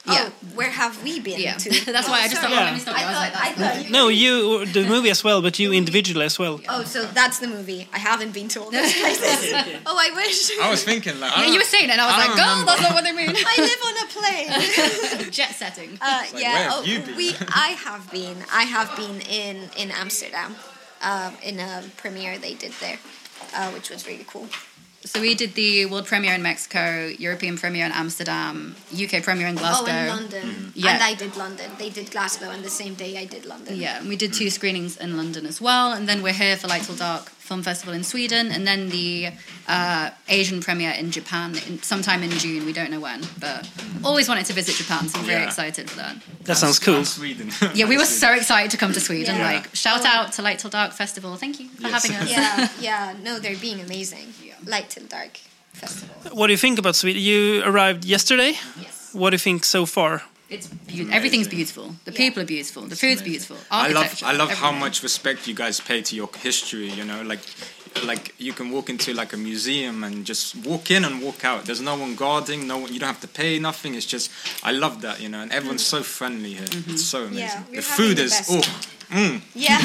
Oh, 0.08 0.32
where 0.54 0.70
have 0.70 1.02
we 1.04 1.20
been 1.20 1.40
yeah 1.40 1.54
to? 1.58 1.70
that's 1.92 2.08
why 2.08 2.22
i 2.22 2.28
just 2.28 2.40
sorry. 2.42 2.54
thought 2.54 2.62
oh, 2.62 2.66
let 2.66 2.74
me 2.74 2.80
stop 2.80 2.96
I. 2.98 3.04
I 3.04 3.06
was 3.08 3.16
thought, 3.18 3.34
like 3.34 3.48
I 3.48 3.52
thought 3.54 3.86
you. 3.86 3.92
No, 3.92 4.08
you 4.08 4.66
the 4.68 4.86
movie 4.88 5.10
as 5.10 5.24
well, 5.24 5.42
but 5.42 5.58
you 5.58 5.74
individually 5.74 6.26
as 6.26 6.38
well. 6.38 6.62
Oh, 6.70 6.84
so 6.84 7.06
that's 7.20 7.40
the 7.40 7.48
movie. 7.48 7.88
I 7.92 7.98
haven't 7.98 8.32
been 8.34 8.48
to 8.50 8.62
all 8.62 8.72
those 8.72 8.94
places. 9.02 9.54
oh, 9.90 9.98
I 10.08 10.10
wish. 10.16 10.52
I 10.62 10.70
was 10.70 10.84
thinking 10.84 11.20
like, 11.20 11.32
yeah, 11.36 11.48
you 11.48 11.58
were 11.58 11.64
saying 11.76 11.86
it 11.86 11.92
and 11.92 12.02
i 12.02 12.06
was 12.06 12.16
I 12.16 12.28
like 12.28 12.36
girl 12.38 12.50
remember. 12.50 12.72
that's 12.72 12.82
not 12.82 12.94
what 12.94 13.04
they 13.04 13.12
mean 13.14 13.34
I 13.36 13.56
live 13.70 13.82
on 13.90 13.96
a 14.06 14.08
plane. 14.16 15.32
jet 15.32 15.52
setting 15.56 15.98
Uh, 16.02 16.22
like, 16.22 16.34
where 16.34 16.42
yeah. 16.42 16.58
have 16.70 16.74
Oh, 16.76 16.84
you 16.84 17.00
been? 17.00 17.16
we. 17.16 17.36
I 17.68 17.70
have 17.88 18.04
been. 18.12 18.38
I 18.54 18.64
have 18.76 18.96
been 18.96 19.18
in 19.44 19.58
in 19.82 19.90
Amsterdam, 19.92 20.56
um, 21.02 21.34
in 21.44 21.60
a 21.60 21.84
premiere 21.98 22.38
they 22.38 22.54
did 22.54 22.74
there, 22.80 23.00
uh, 23.56 23.70
which 23.72 23.90
was 23.90 24.06
really 24.08 24.26
cool. 24.34 24.48
So 25.06 25.22
we 25.22 25.36
did 25.36 25.54
the 25.54 25.86
world 25.86 26.08
premiere 26.08 26.34
in 26.34 26.42
Mexico, 26.42 27.08
European 27.20 27.58
premiere 27.58 27.86
in 27.86 27.92
Amsterdam, 27.92 28.76
UK 28.92 29.22
premiere 29.24 29.48
in 29.48 29.56
Glasgow. 29.56 29.92
Oh, 29.92 29.98
in 30.02 30.08
London. 30.08 30.72
Yeah. 30.76 30.94
And 30.94 31.04
I 31.04 31.14
did 31.14 31.38
London. 31.38 31.70
They 31.78 31.90
did 31.92 32.10
Glasgow, 32.12 32.50
and 32.50 32.64
the 32.64 32.70
same 32.72 32.96
day 32.96 33.18
I 33.18 33.26
did 33.26 33.46
London. 33.46 33.76
Yeah, 33.78 34.00
and 34.00 34.10
we 34.10 34.16
did 34.16 34.34
two 34.34 34.50
screenings 34.50 34.98
in 34.98 35.16
London 35.16 35.46
as 35.46 35.62
well, 35.62 35.94
and 35.94 36.10
then 36.10 36.24
we're 36.24 36.34
here 36.34 36.58
for 36.58 36.68
Light 36.68 36.84
Till 36.84 36.96
Dark 36.96 37.30
Film 37.30 37.62
Festival 37.62 37.94
in 37.94 38.04
Sweden, 38.04 38.52
and 38.52 38.66
then 38.66 38.90
the 38.90 39.30
uh, 39.68 40.10
Asian 40.28 40.60
premiere 40.60 40.92
in 40.94 41.12
Japan 41.12 41.52
in, 41.68 41.82
sometime 41.84 42.24
in 42.24 42.32
June. 42.32 42.66
We 42.66 42.74
don't 42.74 42.90
know 42.90 43.00
when, 43.00 43.22
but 43.40 43.70
always 44.04 44.28
wanted 44.28 44.48
to 44.48 44.54
visit 44.54 44.74
Japan, 44.76 45.08
so 45.08 45.20
I'm 45.20 45.26
very 45.26 45.42
Yeah. 45.42 45.48
excited 45.48 45.88
for 45.88 45.98
that. 45.98 46.16
That 46.46 46.58
sounds 46.58 46.80
cool. 46.80 46.96
And 46.96 47.08
Sweden. 47.08 47.52
Yeah, 47.76 47.88
we 47.88 47.98
were 47.98 48.06
so 48.06 48.34
excited 48.34 48.72
to 48.72 48.78
come 48.78 48.92
to 48.94 49.00
Sweden. 49.00 49.36
Yeah. 49.36 49.52
Like, 49.54 49.76
shout 49.76 50.02
Oh. 50.04 50.08
out 50.08 50.32
to 50.34 50.42
Light 50.42 50.58
Till 50.58 50.72
Dark 50.72 50.94
Festival. 50.94 51.36
Thank 51.36 51.60
you 51.60 51.70
for 51.70 51.84
Yes. 51.84 51.94
having 51.94 52.18
us. 52.18 52.32
yeah, 52.32 52.70
yeah. 52.80 53.14
No, 53.22 53.38
they're 53.38 53.56
being 53.58 53.80
amazing. 53.80 54.34
Yeah. 54.66 54.72
Light 54.72 54.90
till 54.90 55.06
dark 55.06 55.38
festival. 55.74 56.16
What 56.34 56.48
do 56.48 56.54
you 56.54 56.58
think 56.58 56.80
about 56.80 56.96
Sweden? 56.96 57.22
You 57.22 57.64
arrived 57.64 58.06
yesterday. 58.06 58.54
Yes. 58.80 59.14
What 59.14 59.30
do 59.30 59.36
you 59.36 59.40
think 59.40 59.64
so 59.64 59.86
far? 59.86 60.24
It's 60.50 60.68
be- 60.68 61.12
everything's 61.12 61.48
beautiful. 61.48 61.96
The 62.06 62.12
Yeah. 62.12 62.18
people 62.18 62.44
are 62.44 62.46
beautiful. 62.46 62.84
The 62.84 62.96
food's 62.96 63.22
beautiful. 63.22 63.58
I 63.72 63.88
love 63.90 64.22
I 64.24 64.34
love 64.34 64.52
how 64.52 64.72
much 64.72 65.02
respect 65.02 65.48
you 65.48 65.56
guys 65.56 65.80
pay 65.80 66.02
to 66.04 66.16
your 66.16 66.30
history. 66.44 66.90
You 66.92 67.04
know, 67.04 67.22
like 67.24 67.40
like 68.04 68.34
you 68.38 68.54
can 68.54 68.70
walk 68.72 68.90
into 68.90 69.14
like 69.14 69.34
a 69.34 69.38
museum 69.38 70.04
and 70.04 70.26
just 70.26 70.56
walk 70.56 70.92
in 70.92 71.04
and 71.04 71.22
walk 71.22 71.44
out. 71.44 71.66
There's 71.66 71.82
no 71.82 71.96
one 71.96 72.16
guarding. 72.16 72.68
No 72.68 72.78
one. 72.78 72.94
You 72.94 73.00
don't 73.00 73.08
have 73.08 73.22
to 73.22 73.28
pay 73.28 73.58
nothing. 73.60 73.96
It's 73.96 74.06
just 74.06 74.30
I 74.64 74.72
love 74.72 75.02
that. 75.02 75.20
You 75.20 75.30
know, 75.30 75.42
and 75.42 75.52
everyone's 75.52 75.84
mm. 75.84 75.98
so 75.98 76.04
friendly 76.04 76.54
here. 76.54 76.64
It's 76.64 76.76
mm-hmm. 76.76 76.98
so 76.98 77.24
amazing. 77.24 77.66
Yeah, 77.72 77.78
the 77.78 77.82
food 77.82 78.18
the 78.18 78.24
is 78.24 78.32
best. 78.32 78.52
oh. 78.52 78.95
Mm. 79.10 79.42
Yeah, 79.54 79.80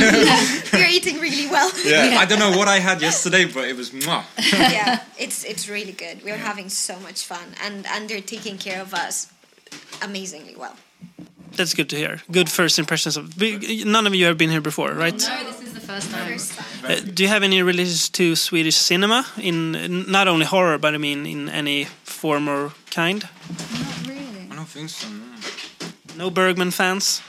we're 0.72 0.88
eating 0.90 1.20
really 1.20 1.46
well. 1.48 1.70
Yeah. 1.84 2.18
I 2.18 2.24
don't 2.26 2.38
know 2.38 2.56
what 2.56 2.68
I 2.68 2.78
had 2.78 3.00
yesterday, 3.02 3.44
but 3.44 3.64
it 3.64 3.76
was 3.76 3.90
mwah. 3.90 4.22
yeah, 4.52 5.02
it's 5.18 5.44
it's 5.44 5.68
really 5.68 5.92
good. 5.92 6.22
We're 6.24 6.38
having 6.38 6.68
so 6.70 6.98
much 7.00 7.24
fun, 7.26 7.54
and 7.64 7.86
and 7.86 8.08
they're 8.08 8.26
taking 8.26 8.58
care 8.58 8.80
of 8.82 8.94
us 8.94 9.28
amazingly 10.02 10.56
well. 10.56 10.76
That's 11.56 11.74
good 11.74 11.88
to 11.90 11.96
hear. 11.96 12.20
Good 12.30 12.48
first 12.48 12.78
impressions 12.78 13.16
of. 13.16 13.36
None 13.84 14.06
of 14.06 14.14
you 14.14 14.26
have 14.26 14.36
been 14.38 14.50
here 14.50 14.60
before, 14.60 14.92
right? 14.92 15.28
No, 15.28 15.44
this 15.44 15.60
is 15.62 15.74
the 15.74 15.80
first 15.80 16.10
time. 16.10 16.32
First 16.32 16.58
time. 16.58 16.90
Uh, 16.90 17.00
do 17.14 17.22
you 17.22 17.28
have 17.28 17.42
any 17.44 17.62
relations 17.62 18.08
to 18.10 18.36
Swedish 18.36 18.76
cinema 18.76 19.24
in 19.36 20.10
not 20.10 20.28
only 20.28 20.46
horror, 20.46 20.78
but 20.78 20.94
I 20.94 20.98
mean 20.98 21.26
in 21.26 21.48
any 21.48 21.86
form 22.04 22.48
or 22.48 22.72
kind? 22.90 23.22
Not 23.22 24.08
really. 24.08 24.48
I 24.50 24.54
don't 24.54 24.68
think 24.68 24.90
so. 24.90 25.08
No. 25.08 26.24
No 26.24 26.30
Bergman 26.30 26.70
fans? 26.70 27.22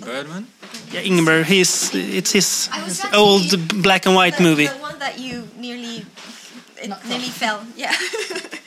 Birdman. 0.00 0.46
Yeah, 0.92 1.02
Ingmar. 1.02 1.44
He's 1.44 1.94
it's 1.94 2.32
his 2.32 2.68
old 3.14 3.82
black 3.82 4.06
and 4.06 4.14
white 4.14 4.36
the, 4.36 4.42
movie. 4.42 4.66
The 4.66 4.74
one 4.82 4.98
that 4.98 5.18
you 5.18 5.48
nearly 5.58 6.04
it 6.82 6.88
Knocked 6.88 7.08
nearly 7.08 7.28
fell. 7.30 7.60
Yeah. 7.76 7.92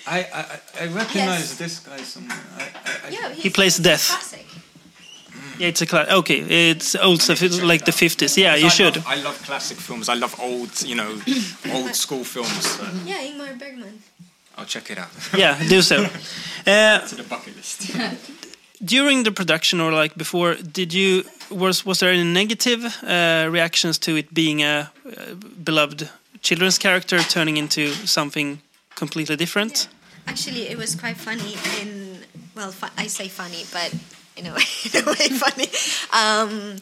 I 0.07 0.25
I, 0.33 0.59
I 0.81 0.85
recognize 0.88 1.49
Yes. 1.49 1.57
this 1.57 1.79
guy 1.79 1.97
somewhere. 2.03 2.38
I, 2.57 2.63
I, 2.63 3.07
I, 3.07 3.09
yeah. 3.12 3.33
He 3.33 3.49
plays 3.49 3.77
Death. 3.77 4.07
Classic. 4.09 4.45
Yeah, 5.59 5.67
it's 5.67 5.81
a 5.81 5.85
classic. 5.85 6.13
Okay, 6.13 6.39
it's 6.69 6.95
old 6.95 7.21
stuff. 7.21 7.41
It's 7.41 7.62
like 7.62 7.83
the 7.85 7.91
fifties. 7.91 8.38
Yeah, 8.38 8.55
you 8.55 8.67
I 8.67 8.69
should. 8.69 8.95
Love, 8.95 9.07
I 9.07 9.15
love 9.21 9.43
classic 9.45 9.77
films. 9.77 10.07
I 10.09 10.13
love 10.15 10.35
old, 10.39 10.81
you 10.81 10.95
know, 10.95 11.12
old 11.73 11.95
school 11.95 12.23
films. 12.23 12.65
So 12.65 12.83
Yeah, 13.05 13.17
Ingmar 13.27 13.57
Bergman. 13.59 14.01
I'll 14.57 14.65
check 14.65 14.89
it 14.91 14.97
out. 14.97 15.09
Yeah, 15.38 15.57
do 15.69 15.81
so. 15.81 16.07
Uh, 16.67 16.99
to 17.07 17.15
the 17.15 17.23
bucket 17.23 17.55
list. 17.55 17.89
during 18.83 19.23
the 19.23 19.31
production 19.31 19.79
or 19.79 19.91
like 19.91 20.15
before, 20.17 20.55
did 20.55 20.93
you 20.93 21.23
was 21.49 21.85
was 21.85 21.99
there 21.99 22.12
any 22.12 22.23
negative 22.23 22.85
uh, 23.03 23.47
reactions 23.51 23.97
to 23.99 24.15
it 24.15 24.33
being 24.33 24.62
a 24.62 24.91
uh, 25.05 25.33
beloved 25.63 26.09
children's 26.41 26.77
character 26.77 27.19
turning 27.19 27.57
into 27.57 27.91
something 28.05 28.59
completely 28.95 29.35
different? 29.35 29.88
Actually, 30.27 30.69
it 30.69 30.77
was 30.77 30.95
quite 30.95 31.17
funny. 31.17 31.55
In 31.81 32.19
well, 32.55 32.71
fu- 32.71 32.93
I 32.97 33.07
say 33.07 33.27
funny, 33.27 33.65
but 33.71 33.93
in 34.38 34.45
a 34.47 34.53
way, 34.53 34.67
in 34.93 35.03
a 35.03 35.05
way 35.05 35.29
funny. 35.29 35.67
Um, 36.13 36.77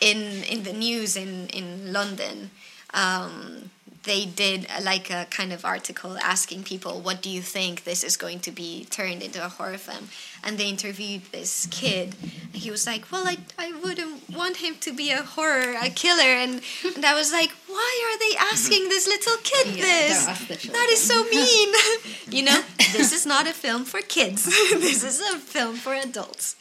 in 0.00 0.44
in 0.44 0.62
the 0.62 0.72
news 0.72 1.16
in 1.16 1.48
in 1.48 1.92
London, 1.92 2.50
um, 2.94 3.70
they 4.04 4.24
did 4.26 4.66
uh, 4.68 4.80
like 4.82 5.10
a 5.10 5.26
kind 5.30 5.52
of 5.52 5.64
article 5.64 6.18
asking 6.18 6.64
people, 6.64 7.00
"What 7.00 7.22
do 7.22 7.30
you 7.30 7.42
think 7.42 7.84
this 7.84 8.02
is 8.02 8.16
going 8.16 8.40
to 8.40 8.50
be 8.50 8.84
turned 8.90 9.22
into 9.22 9.44
a 9.44 9.48
horror 9.48 9.78
film?" 9.78 10.08
And 10.44 10.58
they 10.58 10.68
interviewed 10.68 11.22
this 11.30 11.68
kid, 11.70 12.14
and 12.52 12.56
he 12.62 12.70
was 12.70 12.84
like, 12.86 13.10
"Well, 13.12 13.26
I 13.28 13.36
I 13.58 13.72
wouldn't 13.82 14.28
want 14.30 14.56
him 14.58 14.74
to 14.80 14.92
be 14.92 15.10
a 15.12 15.22
horror, 15.22 15.76
a 15.80 15.88
killer," 15.90 16.32
and 16.44 16.60
and 16.96 17.04
I 17.04 17.14
was 17.14 17.30
like, 17.32 17.50
"Why 17.68 17.90
are 18.06 18.18
they 18.18 18.34
asking 18.52 18.88
this 18.88 19.06
little 19.06 19.36
kid 19.44 19.66
Yeah, 19.76 19.82
this? 19.84 20.18
don't 20.24 20.30
ask 20.34 20.46
the 20.48 20.68
That 20.72 20.88
is 20.92 21.00
so 21.00 21.22
mean." 21.36 21.68
you 22.36 22.42
know, 22.48 22.60
this 22.92 23.12
is 23.12 23.24
not 23.26 23.46
a 23.46 23.52
film 23.52 23.84
for 23.84 24.00
kids. 24.00 24.44
this 24.80 25.04
is 25.04 25.20
a 25.20 25.38
film 25.38 25.76
for 25.76 25.94
adults. 25.94 26.56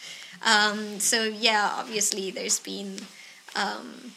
Um, 0.45 0.99
so 0.99 1.23
yeah, 1.23 1.69
obviously 1.79 2.31
there's 2.31 2.59
been, 2.59 2.97
um, 3.55 4.11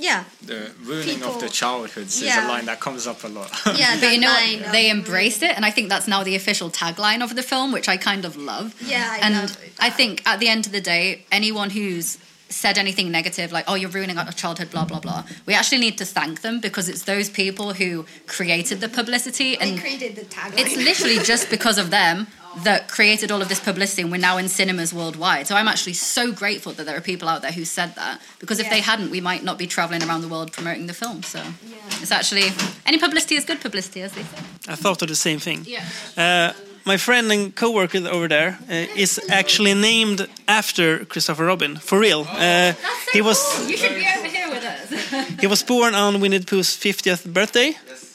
yeah, 0.00 0.24
The 0.42 0.72
ruining 0.82 1.22
of 1.22 1.34
the 1.34 1.46
People- 1.46 1.48
childhoods 1.62 2.22
is 2.22 2.34
a 2.36 2.48
line 2.48 2.66
that 2.66 2.80
comes 2.80 3.06
up 3.06 3.22
a 3.24 3.28
lot. 3.28 3.50
yeah. 3.78 4.00
But 4.00 4.12
you 4.14 4.20
know 4.20 4.28
line 4.32 4.62
what? 4.62 4.72
They 4.72 4.90
embraced 4.90 5.42
it, 5.42 5.52
and 5.56 5.64
I 5.64 5.70
think 5.70 5.88
that's 5.92 6.08
now 6.08 6.22
the 6.24 6.34
official 6.34 6.70
tagline 6.70 7.22
of 7.22 7.36
the 7.36 7.42
film, 7.42 7.70
which 7.72 7.88
I 7.88 7.96
kind 7.96 8.24
of 8.24 8.36
love. 8.36 8.66
Yeah, 8.82 9.06
I 9.14 9.18
and 9.24 9.34
love 9.34 9.56
I 9.78 9.90
think 9.90 10.12
at 10.26 10.40
the 10.40 10.48
end 10.48 10.66
of 10.66 10.72
the 10.72 10.80
day, 10.80 11.24
anyone 11.30 11.70
who's 11.70 12.18
said 12.48 12.78
anything 12.78 13.12
negative, 13.12 13.52
like 13.52 13.64
"Oh, 13.68 13.76
you're 13.80 13.90
ruining 13.98 14.18
our 14.18 14.32
childhood," 14.32 14.70
blah 14.72 14.84
blah 14.84 14.98
blah, 15.06 15.22
we 15.46 15.54
actually 15.54 15.78
need 15.86 15.96
to 15.98 16.04
thank 16.04 16.40
them 16.40 16.58
because 16.60 16.88
it's 16.88 17.02
those 17.04 17.30
people 17.30 17.74
who 17.74 18.04
created 18.26 18.80
the 18.80 18.88
publicity, 18.88 19.50
They 19.56 19.70
and 19.70 19.80
created 19.80 20.16
the 20.16 20.22
tagline. 20.36 20.58
it's 20.58 20.74
literally 20.76 21.18
just 21.32 21.48
because 21.50 21.78
of 21.78 21.90
them 21.90 22.26
that 22.64 22.88
created 22.88 23.30
all 23.30 23.40
of 23.42 23.48
this 23.48 23.60
publicity, 23.60 24.02
and 24.02 24.10
we're 24.10 24.18
now 24.20 24.36
in 24.38 24.48
cinemas 24.48 24.92
worldwide. 24.92 25.46
So 25.46 25.54
I'm 25.54 25.68
actually 25.68 25.92
so 25.94 26.32
grateful 26.32 26.72
that 26.72 26.84
there 26.86 26.96
are 26.96 27.00
people 27.00 27.28
out 27.28 27.42
there 27.42 27.52
who 27.52 27.64
said 27.64 27.94
that 27.94 28.20
because 28.38 28.58
if 28.58 28.66
Yeah. 28.66 28.74
they 28.74 28.80
hadn't, 28.80 29.10
we 29.10 29.20
might 29.20 29.42
not 29.44 29.56
be 29.58 29.66
traveling 29.66 30.02
around 30.02 30.22
the 30.22 30.28
world 30.28 30.52
promoting 30.52 30.86
the 30.88 30.94
film. 30.94 31.22
So 31.22 31.38
Yeah. 31.38 31.76
it's 32.02 32.10
actually 32.10 32.52
any 32.86 32.98
publicity 32.98 33.36
is 33.36 33.44
good 33.44 33.60
publicity, 33.60 34.02
as 34.02 34.12
they 34.12 34.22
say. 34.22 34.42
I 34.68 34.74
thought 34.76 35.02
of 35.02 35.08
the 35.08 35.14
same 35.16 35.38
thing. 35.38 35.64
Yeah. 35.66 35.84
Uh, 36.16 36.52
my 36.84 36.96
friend 36.96 37.30
and 37.30 37.54
coworker 37.54 37.98
over 38.08 38.26
there 38.28 38.58
uh, 38.68 38.86
is 38.96 39.20
actually 39.28 39.74
named 39.74 40.26
after 40.48 41.04
Christopher 41.04 41.44
Robin, 41.46 41.76
for 41.76 41.98
real. 42.00 42.26
Uh, 42.28 42.72
he 43.12 43.20
was 43.22 43.38
You 43.68 43.76
should 43.76 43.94
be 43.94 44.06
over 44.18 44.26
here 44.28 44.48
with 44.50 44.64
us. 44.64 45.38
he 45.40 45.46
was 45.46 45.62
born 45.62 45.94
on 45.94 46.20
Winnie 46.20 46.38
the 46.38 46.46
Pooh's 46.46 46.76
50th 46.76 47.24
birthday. 47.32 47.76
Yes. 47.86 48.06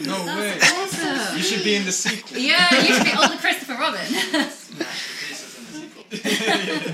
no 0.00 0.16
way. 0.24 0.58
Awesome. 1.42 1.52
You 1.52 1.58
should 1.58 1.64
be 1.64 1.74
in 1.74 1.84
the 1.84 1.92
sequel. 1.92 2.38
Yeah, 2.50 2.80
you 2.80 2.94
should 2.94 3.04
be 3.04 3.12
older 3.20 3.36
Christopher 3.36 3.74
Robin. 3.74 4.00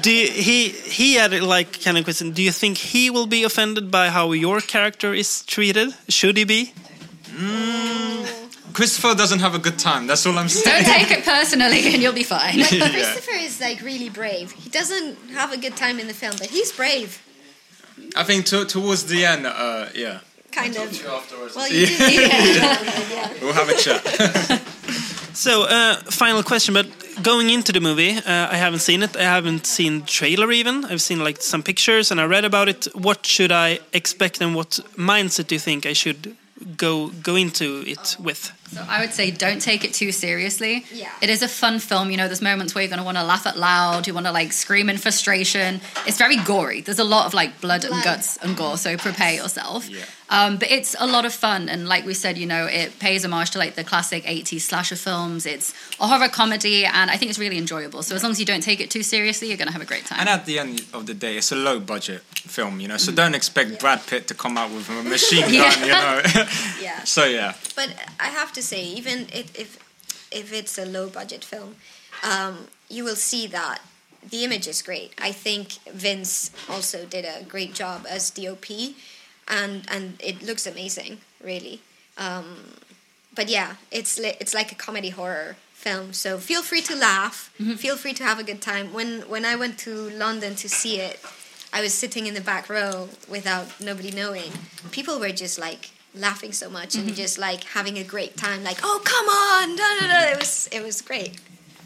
Do 0.01 0.13
you, 0.13 0.31
he 0.31 0.69
he 0.69 1.15
had 1.15 1.33
like 1.43 1.83
kind 1.83 1.99
of 1.99 2.05
question? 2.05 2.31
Do 2.33 2.41
you 2.43 2.53
think 2.53 2.79
he 2.79 3.11
will 3.11 3.27
be 3.27 3.43
offended 3.45 3.91
by 3.91 4.09
how 4.11 4.31
your 4.33 4.61
character 4.61 5.13
is 5.13 5.43
treated? 5.45 5.93
Should 6.09 6.37
he 6.37 6.45
be? 6.45 6.73
Christopher 8.73 9.15
doesn't 9.17 9.41
have 9.41 9.55
a 9.57 9.59
good 9.59 9.77
time. 9.79 10.07
That's 10.07 10.25
all 10.25 10.39
I'm 10.39 10.49
saying. 10.49 10.85
Don't 10.85 10.95
take 10.95 11.11
it 11.11 11.25
personally, 11.25 11.93
and 11.93 12.01
you'll 12.03 12.13
be 12.13 12.23
fine. 12.23 12.59
But 12.79 12.93
Christopher 12.93 13.35
is 13.35 13.61
like 13.61 13.81
really 13.83 14.09
brave. 14.09 14.53
He 14.53 14.71
doesn't 14.71 15.17
have 15.33 15.53
a 15.53 15.57
good 15.57 15.77
time 15.77 15.99
in 15.99 16.07
the 16.07 16.15
film, 16.15 16.37
but 16.39 16.51
he's 16.51 16.71
brave, 16.71 17.21
I 18.15 18.25
think 18.25 18.47
to, 18.47 18.65
towards 18.65 19.07
the 19.07 19.25
end, 19.25 19.47
uh, 19.47 19.89
yeah, 19.95 20.21
kind 20.63 20.77
of. 20.77 21.07
afterwards. 21.07 21.55
Well, 21.57 21.69
you 21.71 21.87
do. 21.87 21.95
Yeah. 21.99 23.33
we'll 23.43 23.53
have 23.53 23.69
a 23.69 23.75
chat. 23.77 24.03
So, 25.35 25.63
uh, 25.69 25.95
final 26.11 26.43
question. 26.43 26.75
But 26.75 26.87
going 27.23 27.51
into 27.51 27.71
the 27.71 27.81
movie, 27.81 28.11
uh, 28.17 28.49
I 28.51 28.57
haven't 28.57 28.81
seen 28.81 29.05
it. 29.05 29.17
I 29.17 29.23
haven't 29.23 29.67
seen 29.67 30.03
trailer 30.05 30.51
even. 30.51 30.85
I've 30.85 31.01
seen 31.01 31.23
like 31.23 31.41
some 31.41 31.63
pictures 31.63 32.11
and 32.11 32.21
I 32.21 32.25
read 32.25 32.45
about 32.45 32.69
it. 32.69 32.89
What 32.93 33.25
should 33.25 33.53
I 33.53 33.79
expect 33.93 34.41
and 34.41 34.57
what 34.57 34.81
mindset 34.97 35.47
do 35.47 35.55
you 35.55 35.61
think 35.61 35.87
I 35.87 35.93
should 35.93 36.37
go 36.77 37.11
go 37.23 37.37
into 37.37 37.85
it 37.87 38.17
with? 38.19 38.51
So 38.73 38.85
I 38.89 39.01
would 39.01 39.13
say 39.13 39.31
don't 39.31 39.63
take 39.63 39.85
it 39.85 39.95
too 39.95 40.11
seriously. 40.11 40.85
Yeah. 40.93 41.13
It 41.23 41.31
is 41.31 41.43
a 41.43 41.49
fun 41.49 41.79
film. 41.79 42.11
You 42.11 42.17
know, 42.17 42.27
there's 42.27 42.43
moments 42.43 42.75
where 42.75 42.83
you're 42.83 42.91
going 42.91 42.99
to 42.99 43.05
want 43.05 43.19
to 43.19 43.25
laugh 43.25 43.47
out 43.47 43.57
loud. 43.57 44.09
You 44.09 44.15
want 44.15 44.27
to 44.27 44.33
like 44.33 44.53
scream 44.53 44.91
in 44.91 44.99
frustration. 44.99 45.81
It's 46.05 46.19
very 46.19 46.37
gory. 46.37 46.81
There's 46.81 46.99
a 46.99 47.05
lot 47.05 47.27
of 47.27 47.33
like 47.35 47.61
blood, 47.61 47.85
and 47.85 48.03
guts 48.03 48.39
and 48.39 48.57
gore. 48.57 48.77
So 48.77 48.97
prepare 48.97 49.35
yourself. 49.35 49.89
Yeah. 49.89 50.05
Um, 50.31 50.59
but 50.59 50.71
it's 50.71 50.95
a 50.99 51.07
lot 51.07 51.25
of 51.25 51.33
fun. 51.33 51.69
And 51.71 51.89
like 51.89 52.05
we 52.05 52.13
said, 52.13 52.37
you 52.37 52.47
know, 52.47 52.67
it 52.67 52.99
pays 52.99 53.25
homage 53.25 53.51
to 53.53 53.59
like 53.59 53.77
the 53.77 53.85
classic 53.85 54.25
80s 54.25 54.61
slasher 54.61 54.97
films. 54.97 55.47
It's 55.47 55.73
a 55.99 56.07
horror 56.07 56.29
comedy. 56.29 56.85
And 56.85 57.11
I 57.11 57.17
think 57.17 57.31
it's 57.31 57.39
really 57.39 57.57
enjoyable. 57.57 58.03
So 58.03 58.15
as 58.15 58.23
long 58.23 58.33
as 58.33 58.39
you 58.41 58.45
don't 58.45 58.63
take 58.63 58.81
it 58.81 58.91
too 58.91 59.03
seriously, 59.03 59.49
you're 59.49 59.57
going 59.57 59.69
to 59.69 59.73
have 59.73 59.81
a 59.83 59.87
great 59.87 60.05
time. 60.05 60.21
and 60.21 60.29
at 60.29 60.45
the 60.45 60.59
end 60.59 60.85
of 60.93 61.07
the 61.07 61.15
day, 61.15 61.39
it's 61.39 61.51
a 61.51 61.57
low 61.57 61.81
budget 61.81 62.21
film, 62.57 62.79
you 62.81 62.89
know. 62.89 62.99
So 62.99 63.11
don't 63.13 63.35
expect 63.35 63.81
Brad 63.81 64.07
Pitt 64.07 64.27
to 64.29 64.35
come 64.35 64.59
out 64.59 64.71
with 64.71 64.89
a 64.91 65.03
machine 65.17 65.43
gun, 65.43 65.53
Yeah. 65.53 65.81
you 65.81 65.93
know. 65.93 66.23
Yeah. 66.83 67.05
so 67.05 67.25
yeah, 67.25 67.55
But 67.75 67.95
I 68.21 68.27
have 68.29 68.53
to 68.53 68.63
say, 68.63 68.85
even 68.85 69.29
if 69.33 69.59
if, 69.59 69.79
if 70.31 70.53
it's 70.53 70.77
a 70.79 70.85
low 70.85 71.09
budget 71.09 71.43
film, 71.43 71.77
um, 72.23 72.67
you 72.91 73.03
will 73.05 73.17
see 73.17 73.47
that 73.47 73.79
the 74.31 74.45
image 74.45 74.67
is 74.69 74.83
great. 74.83 75.15
I 75.19 75.33
think 75.33 75.73
Vince 75.91 76.51
also 76.69 77.07
did 77.07 77.25
a 77.25 77.45
great 77.45 77.73
job 77.73 78.05
as 78.09 78.31
DOP, 78.31 78.67
and 79.49 79.85
and 79.91 80.21
it 80.21 80.43
looks 80.43 80.67
amazing, 80.67 81.19
really. 81.43 81.81
Um, 82.17 82.57
but 83.35 83.49
yeah, 83.49 83.77
it's 83.91 84.19
li- 84.19 84.37
it's 84.41 84.55
like 84.55 84.73
a 84.73 84.75
comedy 84.75 85.11
horror 85.11 85.57
film. 85.73 86.13
So 86.13 86.39
feel 86.39 86.63
free 86.63 86.83
to 86.83 86.95
laugh. 86.97 87.51
Feel 87.77 87.97
free 87.97 88.13
to 88.15 88.25
have 88.25 88.39
a 88.39 88.45
good 88.45 88.61
time. 88.61 88.93
When 88.93 89.23
when 89.29 89.45
I 89.45 89.55
went 89.57 89.79
to 89.81 90.11
London 90.11 90.55
to 90.57 90.69
see 90.69 91.01
it, 91.01 91.21
I 91.73 91.81
was 91.81 91.95
sitting 91.95 92.27
in 92.27 92.35
the 92.35 92.41
back 92.41 92.69
row 92.69 93.09
without 93.29 93.81
nobody 93.81 94.11
knowing. 94.11 94.53
People 94.91 95.19
were 95.21 95.31
just 95.31 95.59
like 95.59 95.91
laughing 96.15 96.53
so 96.53 96.69
much 96.69 96.95
and 96.97 97.15
just 97.15 97.39
like 97.39 97.63
having 97.65 97.97
a 97.99 98.05
great 98.05 98.37
time. 98.37 98.65
Like, 98.65 98.79
oh 98.83 99.01
come 99.05 99.29
on, 99.29 99.77
da, 99.77 99.89
da, 100.01 100.07
da. 100.25 100.33
it 100.33 100.39
was 100.39 100.69
it 100.73 100.83
was 100.83 101.01
great. 101.03 101.39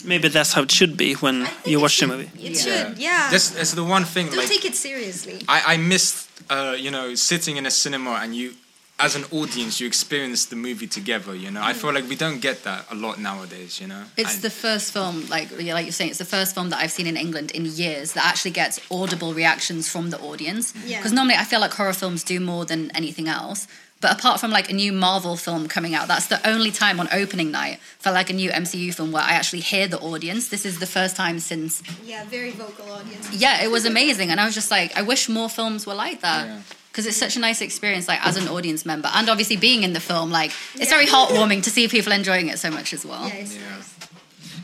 Maybe 0.05 0.29
that's 0.29 0.53
how 0.53 0.63
it 0.63 0.71
should 0.71 0.97
be 0.97 1.15
when 1.15 1.47
you 1.65 1.81
watch 1.81 1.99
the 2.01 2.07
movie. 2.07 2.31
It 2.41 2.53
Yeah. 2.53 2.63
should, 2.65 2.99
yeah. 2.99 3.29
that's 3.31 3.51
that's 3.51 3.73
the 3.75 3.85
one 3.85 4.05
thing. 4.05 4.27
Don't 4.27 4.37
like 4.39 4.49
take 4.49 4.65
it 4.65 4.75
seriously. 4.77 5.43
I 5.49 5.75
I 5.75 5.77
missed, 5.77 6.29
uh, 6.51 6.75
you 6.79 6.91
know, 6.91 7.15
sitting 7.15 7.57
in 7.57 7.67
a 7.67 7.71
cinema 7.71 8.13
and 8.23 8.35
you. 8.35 8.55
As 8.99 9.17
an 9.17 9.25
audience, 9.33 9.81
you 9.81 9.87
experience 9.89 10.45
the 10.47 10.55
movie 10.55 10.87
together. 10.87 11.35
You 11.35 11.51
know, 11.51 11.61
I 11.71 11.73
feel 11.73 11.93
like 11.93 12.09
we 12.09 12.15
don't 12.15 12.41
get 12.41 12.63
that 12.63 12.85
a 12.89 12.95
lot 12.95 13.19
nowadays. 13.19 13.81
You 13.81 13.89
know, 13.89 14.03
It's 14.17 14.35
And- 14.35 14.43
the 14.43 14.51
first 14.51 14.93
film, 14.93 15.27
like 15.29 15.51
like 15.51 15.85
you're 15.87 15.91
saying, 15.99 16.11
it's 16.11 16.19
the 16.27 16.33
first 16.37 16.55
film 16.55 16.71
that 16.71 16.79
I've 16.83 16.93
seen 16.93 17.07
in 17.09 17.17
England 17.17 17.51
in 17.51 17.65
years 17.67 18.13
that 18.13 18.25
actually 18.31 18.53
gets 18.53 18.79
audible 18.91 19.35
reactions 19.35 19.89
from 19.89 20.11
the 20.11 20.19
audience. 20.21 20.73
Yeah. 20.87 20.99
Because 20.99 21.13
normally 21.19 21.35
I 21.43 21.45
feel 21.45 21.59
like 21.61 21.75
horror 21.75 21.95
films 21.95 22.23
do 22.23 22.39
more 22.39 22.65
than 22.65 22.81
anything 22.95 23.27
else. 23.29 23.67
But 24.03 24.13
apart 24.19 24.41
from 24.41 24.51
like 24.51 24.69
a 24.69 24.75
new 24.75 24.93
Marvel 24.93 25.37
film 25.37 25.69
coming 25.69 25.95
out, 25.95 26.09
that's 26.09 26.27
the 26.27 26.41
only 26.47 26.71
time 26.73 27.01
on 27.01 27.09
opening 27.13 27.51
night 27.53 27.79
for 28.01 28.11
like 28.13 28.29
a 28.29 28.33
new 28.35 28.51
MCU 28.51 28.93
film 28.93 29.13
where 29.13 29.23
I 29.23 29.31
actually 29.33 29.61
hear 29.61 29.87
the 29.89 29.99
audience. 30.01 30.49
This 30.49 30.67
is 30.67 30.79
the 30.81 30.87
first 30.87 31.15
time 31.17 31.39
since 31.39 31.83
Yeah, 32.05 32.25
very 32.25 32.51
vocal 32.51 32.91
audience. 32.93 33.33
yeah, 33.33 33.63
it 33.63 33.71
was 33.71 33.85
amazing, 33.87 34.31
and 34.31 34.41
I 34.41 34.45
was 34.45 34.55
just 34.55 34.71
like, 34.71 34.95
I 34.97 35.03
wish 35.03 35.29
more 35.29 35.49
films 35.49 35.87
were 35.87 35.95
like 35.95 36.21
that. 36.21 36.47
Yeah. 36.47 36.61
Because 36.91 37.07
it's 37.07 37.17
such 37.17 37.37
a 37.37 37.41
nice 37.41 37.63
experience, 37.63 38.07
like 38.09 38.21
as 38.27 38.37
an 38.37 38.49
audience 38.49 38.85
member, 38.85 39.09
and 39.15 39.31
obviously 39.31 39.57
being 39.57 39.83
in 39.85 39.93
the 39.95 40.01
film, 40.01 40.31
like 40.31 40.51
it's 40.75 40.91
Yeah. 40.91 40.97
very 40.97 41.07
heartwarming 41.07 41.63
to 41.63 41.71
see 41.71 41.89
people 41.89 42.13
enjoying 42.13 42.49
it 42.49 42.59
so 42.59 42.71
much 42.71 42.93
as 42.93 43.07
well. 43.07 43.29
Yeah, 43.29 43.35
it's 43.45 43.55
Yeah. 43.55 43.61
nice. 43.77 43.89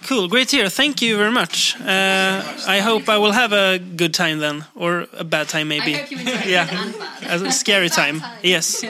Cool, 0.08 0.28
great 0.28 0.50
here. 0.50 0.68
Thank 0.70 1.00
you 1.02 1.16
very 1.16 1.30
much. 1.32 1.74
Uh, 1.80 2.42
I 2.66 2.80
hope 2.80 3.08
I 3.08 3.18
will 3.18 3.32
have 3.32 3.52
a 3.52 3.78
good 3.78 4.12
time 4.14 4.38
then, 4.40 4.64
or 4.74 5.06
a 5.16 5.24
bad 5.24 5.48
time 5.48 5.68
maybe. 5.68 5.94
I 5.94 5.98
hope 5.98 6.10
you 6.10 6.18
enjoy 6.18 6.42
Yeah. 6.46 6.66
good 6.66 6.78
and 6.78 7.42
bad. 7.42 7.46
a 7.48 7.52
scary 7.52 7.88
time. 8.00 8.22
Yes. 8.42 8.84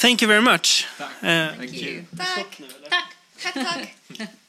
Thank 0.00 0.22
you 0.22 0.28
very 0.28 0.40
much. 0.40 0.86
Uh, 0.98 1.52
Thank 1.56 1.74
you. 1.74 2.06
Tack, 2.16 2.56
Tack. 2.88 3.14
tack, 3.38 3.54
tack. 4.16 4.30